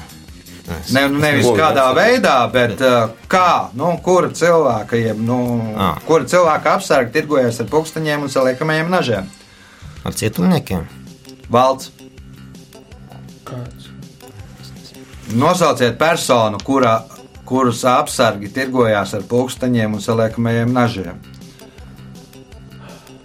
Es- 0.77 0.93
Ne, 0.95 1.07
nu, 1.11 1.19
nevis 1.19 1.45
Logi, 1.45 1.59
kādā 1.59 1.89
apsargi. 1.91 1.99
veidā, 1.99 2.35
bet 2.53 2.81
uh, 2.81 3.09
kā, 3.27 3.69
nu, 3.75 3.97
kura 4.01 4.29
cilvēka, 4.29 4.95
jeb, 4.95 5.19
nu, 5.19 5.37
Ah. 5.77 5.97
kura 6.07 6.23
cilvēka 6.23 6.77
apsargi 6.79 7.11
tirgojas 7.11 7.59
ar 7.59 7.65
pulksteņiem 7.67 8.21
un 8.23 8.29
saliekamajiem 8.29 8.89
nažiem? 8.89 9.27
Ar 10.03 10.13
cietumniekiem. 10.19 10.85
Valds. 11.51 11.91
Kāds? 13.47 13.89
Nosauciet 15.33 15.97
personu, 15.97 16.59
kura, 16.63 16.97
kuras 17.47 17.83
apsargi 17.87 18.51
tirgojās 18.53 19.15
ar 19.15 19.23
pulksteņiem 19.29 19.95
un 19.95 20.03
saliekamajiem 20.03 20.73
nažiem. 20.75 21.19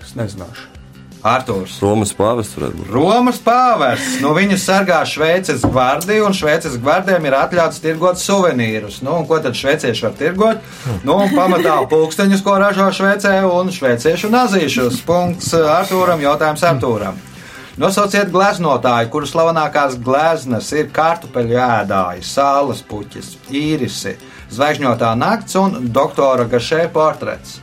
Es 0.02 0.14
nezināšu. 0.18 0.77
Artūrs. 1.28 1.78
Romas 1.84 2.14
pāvests 2.16 2.56
varētu 2.58 2.80
būt. 2.80 2.90
Romas 2.94 3.38
pāvests. 3.44 4.18
Nu, 4.22 4.32
viņu 4.36 4.58
sargā 4.60 4.98
Šveices 5.08 5.62
gvardija, 5.66 6.24
un 6.26 6.36
Šveices 6.36 6.78
gvardiem 6.80 7.28
ir 7.28 7.36
atļauts 7.38 7.82
tirgot 7.84 8.20
suvenīrus. 8.22 9.00
Nu, 9.06 9.20
ko 9.28 9.40
tad 9.44 9.58
šveicieši 9.58 10.06
var 10.08 10.18
tirgot? 10.18 10.68
Nu, 11.06 11.20
pamatā 11.36 11.78
pulksteņus, 11.92 12.44
ko 12.46 12.58
ražo 12.62 12.90
Šveicē, 12.96 13.38
un 13.46 13.72
šveiciešu 13.74 14.32
nazīšus. 14.34 15.02
Punkts 15.08 15.54
Artūram, 15.58 16.24
jautājums 16.24 16.64
Artūram. 16.66 17.20
Nosauciet 17.78 18.32
gleznotāju, 18.34 19.06
kuru 19.12 19.26
slavenākās 19.30 19.94
gleznas 20.02 20.72
ir 20.74 20.88
kartupeļu 20.90 21.60
ēdāji, 21.62 22.24
sāles 22.26 22.80
puķis, 22.82 23.36
īrisi, 23.54 24.16
zvaigžņotā 24.50 25.12
nakts 25.14 25.54
un 25.60 25.86
doktora 25.94 26.48
Gašē 26.50 26.88
portrets. 26.90 27.60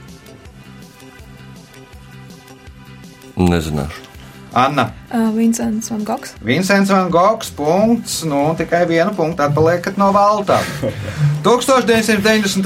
Nezināšu. 3.35 4.15
Anna. 4.55 4.93
Uh, 5.11 5.35
Vincents 5.35 5.89
Van 5.91 6.03
Gogs. 6.03 6.33
Vincents 6.39 6.89
Van 6.89 7.09
Gogs, 7.11 7.49
punkts, 7.51 8.21
nu 8.23 8.53
tikai 8.55 8.85
vienu 8.87 9.11
punktu 9.11 9.43
atpaliekat 9.43 9.97
no 9.99 10.13
valta. 10.15 10.59
1993. 11.43 12.63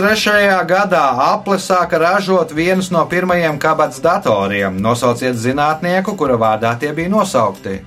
gadā 0.74 1.05
Apple 1.34 1.57
sāka 1.57 1.97
ražot 1.97 2.53
vienus 2.53 2.91
no 2.93 3.01
pirmajiem 3.09 3.57
kabatas 3.57 3.97
datoriem. 4.05 4.78
Nosauciet 4.78 5.34
zinātnieku, 5.34 6.13
kura 6.13 6.38
vārdā 6.38 6.78
tie 6.78 6.93
bija 6.93 7.09
nosaukti. 7.09 7.82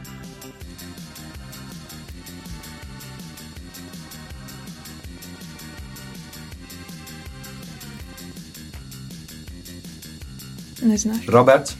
Nezināšu. 10.82 11.30
Roberts, 11.30 11.76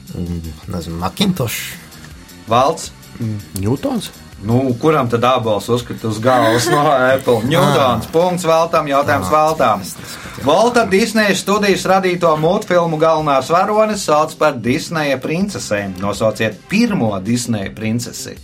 Nezinu, 0.70 0.98
Macintosh. 1.02 1.74
Valds. 2.50 2.90
Ņūtons? 3.60 4.10
Nu, 4.42 4.74
kuram 4.80 5.06
tad 5.10 5.24
abols 5.24 5.68
uzkrita 5.70 6.08
uz 6.08 6.18
galvas 6.22 6.66
no 6.70 6.80
Apple? 7.14 7.42
Ņūtons, 7.46 8.08
punkts 8.14 8.46
veltam, 8.46 8.88
jautājums 8.90 9.30
veltām. 9.30 9.84
Volta 10.42 10.82
Disneja 10.90 11.34
studijas 11.38 11.84
radīto 11.86 12.32
multfilmu 12.40 12.98
galvenās 12.98 13.52
varones 13.54 14.02
sauc 14.08 14.34
par 14.40 14.58
Disneja 14.58 15.20
princesēm. 15.22 15.94
Nosauciet 16.02 16.58
pirmo 16.70 17.12
Disneja 17.22 17.70
princesi. 17.76 18.34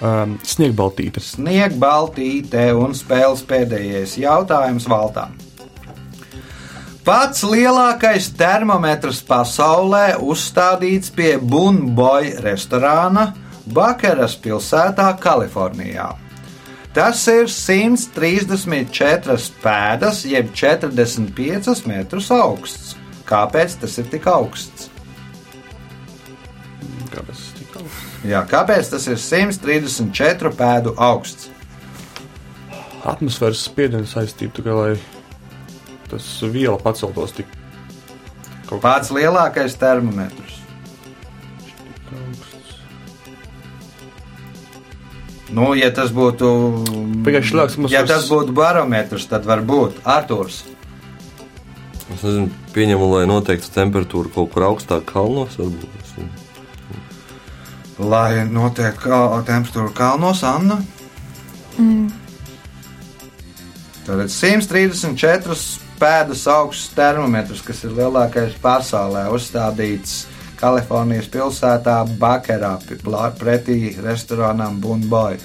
Um, 0.00 0.38
Sniegbaltītes. 0.46 1.34
Sniegbaltīte 1.34 2.70
un 2.78 2.94
spēles 2.96 3.42
pēdējais 3.48 4.14
jautājums 4.22 4.86
valtām. 4.88 5.34
Pats 7.00 7.40
lielākais 7.48 8.26
termometrs 8.36 9.22
pasaulē 9.24 10.18
uzstādīts 10.20 11.08
pie 11.16 11.38
Bunboy 11.40 12.34
restorāna 12.44 13.30
Bakeras 13.72 14.34
pilsētā, 14.36 15.06
Kalifornijā. 15.22 16.10
Tas 16.92 17.22
ir 17.30 17.46
134 17.48 19.36
pēdas, 19.62 20.24
jeb 20.28 20.50
45 20.52 21.86
metrus 21.88 22.28
augsts. 22.34 22.96
Kāpēc 23.30 23.76
tas 23.80 23.94
ir 24.02 24.10
tik 24.10 24.26
augsts? 24.28 24.90
Kāpēc 27.14 27.38
tas 27.38 27.54
tik 27.60 27.78
augsts? 27.78 28.10
Jā, 28.26 28.42
kāpēc 28.50 28.90
tas 28.92 29.06
ir 29.08 29.16
134 29.22 30.52
pēdu 30.58 30.92
augsts? 30.98 31.48
Atmosfēras 33.08 33.64
spiediens 33.70 34.12
saistība, 34.12 34.66
kā 34.66 34.76
lai 34.76 34.92
tas 36.10 36.26
viela 36.42 36.78
paceltos 36.80 37.32
tik 37.36 37.46
kaut 38.70 38.82
Pats 38.84 39.10
lielākais 39.10 39.74
termometrs. 39.78 40.60
Nu, 45.50 45.72
ja 45.74 45.90
tas 45.90 46.12
būtu. 46.14 46.46
Mums 47.26 47.90
ja 47.90 48.04
tas 48.06 48.28
būtu 48.30 48.54
barometrs, 48.54 49.26
tad 49.30 49.48
varbūt 49.48 49.98
Arthurs. 50.06 50.62
Es 52.14 52.22
nezinu, 52.22 52.50
pieņemu, 52.74 53.08
lai 53.14 53.24
noteiktu 53.30 53.70
temperatūru 53.74 54.30
kaut 54.34 54.52
kur 54.54 54.68
augstāk 54.68 55.06
kalnos. 55.10 55.58
Varbūt. 55.58 55.98
Lai 58.00 58.46
notiek 58.48 58.94
kā- 58.96 59.42
temperatūra 59.46 59.92
kalnos, 59.94 60.42
Anna. 60.46 60.78
Mm. 61.78 62.08
Tad 64.06 64.30
134 64.30 65.89
pēdas 66.00 66.46
augsts 66.50 66.90
termometrs, 66.96 67.60
kas 67.64 67.84
ir 67.84 67.94
lielākais 67.98 68.56
pasaulē, 68.62 69.26
uzstādīts 69.36 70.24
Kalifornijas 70.60 71.28
pilsētā 71.32 72.02
plā- 73.04 73.30
pretī 73.38 73.94
restorānam 74.04 74.80
Bunboy. 74.80 75.38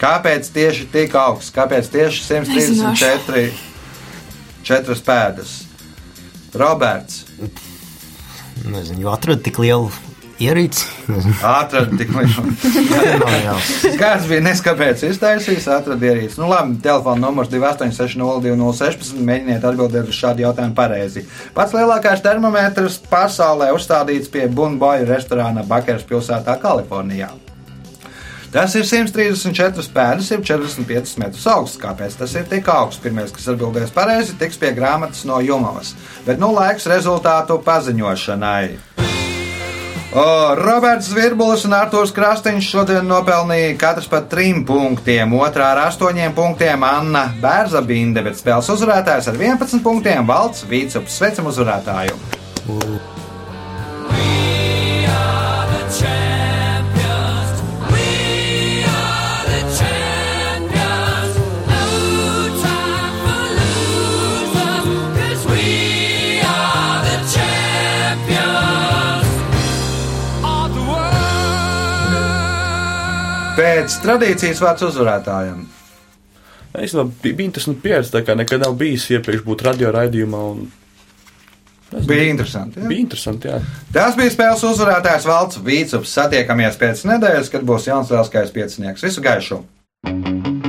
Kāpēc 0.00 0.48
tieši 0.54 0.86
tik 0.92 1.14
augsts? 1.14 1.52
Kāpēc 1.54 1.90
tieši 1.92 2.22
134 2.24 3.50
četras 4.64 5.02
pēdas? 5.04 5.50
Roberts 6.54 7.24
Nezinu, 8.64 9.00
jo 9.06 9.10
atradu 9.12 9.40
tik 9.42 9.58
lielu 9.62 9.90
ierīci. 10.40 10.86
Atrada 11.46 11.98
tik 12.00 12.12
lielu. 12.14 12.54
Kāds 14.00 14.28
bija 14.30 14.44
neskapēc 14.44 15.04
iztaisījis, 15.10 15.68
atrada 15.72 16.10
ierīci. 16.10 16.40
Nu, 16.40 16.48
labi, 16.50 16.78
telefona 16.84 17.26
numurs 17.26 17.52
28602016. 17.52 19.20
Mēģiniet 19.20 19.66
atbildēt 19.68 20.08
uz 20.10 20.16
šādu 20.16 20.46
jautājumu 20.46 20.76
pareizi. 20.78 21.26
Pats 21.56 21.76
lielākais 21.76 22.24
termometrs 22.24 22.98
pasaulē 23.10 23.70
uzstādīts 23.76 24.32
pie 24.32 24.48
Bunboja 24.48 25.06
restorāna 25.08 25.66
Bakeras 25.68 26.06
pilsētā, 26.08 26.56
Kalifornijā. 26.62 27.30
Tas 28.50 28.72
ir 28.74 28.82
134 28.82 29.92
pēdas, 29.94 30.32
jau 30.32 30.40
45 30.42 31.20
metrus 31.22 31.44
augsts. 31.46 31.78
Kāpēc 31.78 32.16
tas 32.18 32.34
ir 32.34 32.48
tik 32.50 32.66
augsts? 32.72 32.98
Pirmais, 33.04 33.30
kas 33.30 33.46
atbildēs 33.52 33.94
pareizi, 33.94 34.34
tiks 34.40 34.58
pie 34.58 34.72
grāmatas 34.74 35.22
no 35.28 35.38
Jumavas. 35.44 35.94
Bet 36.26 36.42
nu 36.42 36.50
laiks 36.56 36.90
rezultātu 36.90 37.60
paziņošanai. 37.62 39.09
Roberts 40.12 41.06
Zvirbulis 41.06 41.62
un 41.68 41.74
Arthurs 41.76 42.10
Krastīņš 42.10 42.70
šodien 42.72 43.06
nopelnīja 43.06 43.76
katrs 43.78 44.08
pa 44.10 44.18
trim 44.26 44.64
punktiem. 44.66 45.30
Otrā 45.38 45.68
ar 45.76 45.84
astoņiem 45.84 46.34
punktiem 46.34 46.82
Anna 46.82 47.28
Bērza 47.38 47.84
Binde, 47.86 48.24
bet 48.26 48.40
spēles 48.40 48.72
uzvarētājs 48.74 49.30
ar 49.30 49.38
11 49.38 49.86
punktiem 49.86 50.26
Valts 50.26 50.66
Vīcups. 50.66 51.14
Sveicam 51.20 51.46
uzvarētāju! 51.52 52.18
Pēc 73.60 73.98
tradīcijas 74.00 74.60
vārds 74.64 74.86
uzvarētājiem. 74.86 75.64
Īstenībā 76.80 77.02
bija 77.20 77.44
interesanti 77.44 77.82
pieredze, 77.84 78.12
tā 78.14 78.22
kā 78.24 78.36
nekad 78.38 78.62
nav 78.64 78.76
bijis 78.80 79.08
iepriekš 79.12 79.42
būt 79.44 79.64
radio 79.66 79.90
raidījumā. 79.92 80.44
Un... 80.54 80.62
Nezinu, 81.90 82.06
Bija 82.06 82.28
interesanti. 82.30 82.80
Jā. 82.80 82.86
Bija 82.88 83.04
interesanti, 83.04 83.50
jā. 83.50 83.58
Tas 83.92 84.16
bija 84.16 84.32
spēles 84.32 84.62
uzvarētājs 84.68 85.26
Valts 85.28 85.60
Vīcups. 85.66 86.14
Satiekamies 86.14 86.78
pēc 86.80 87.02
nedēļas, 87.10 87.50
kad 87.52 87.66
būs 87.66 87.90
jauns 87.90 88.14
lielskais 88.14 88.54
piecinieks. 88.54 89.04
Visu 89.04 89.26
gaišu! 89.26 89.60
Thank 90.02 90.46
you. 90.46 90.59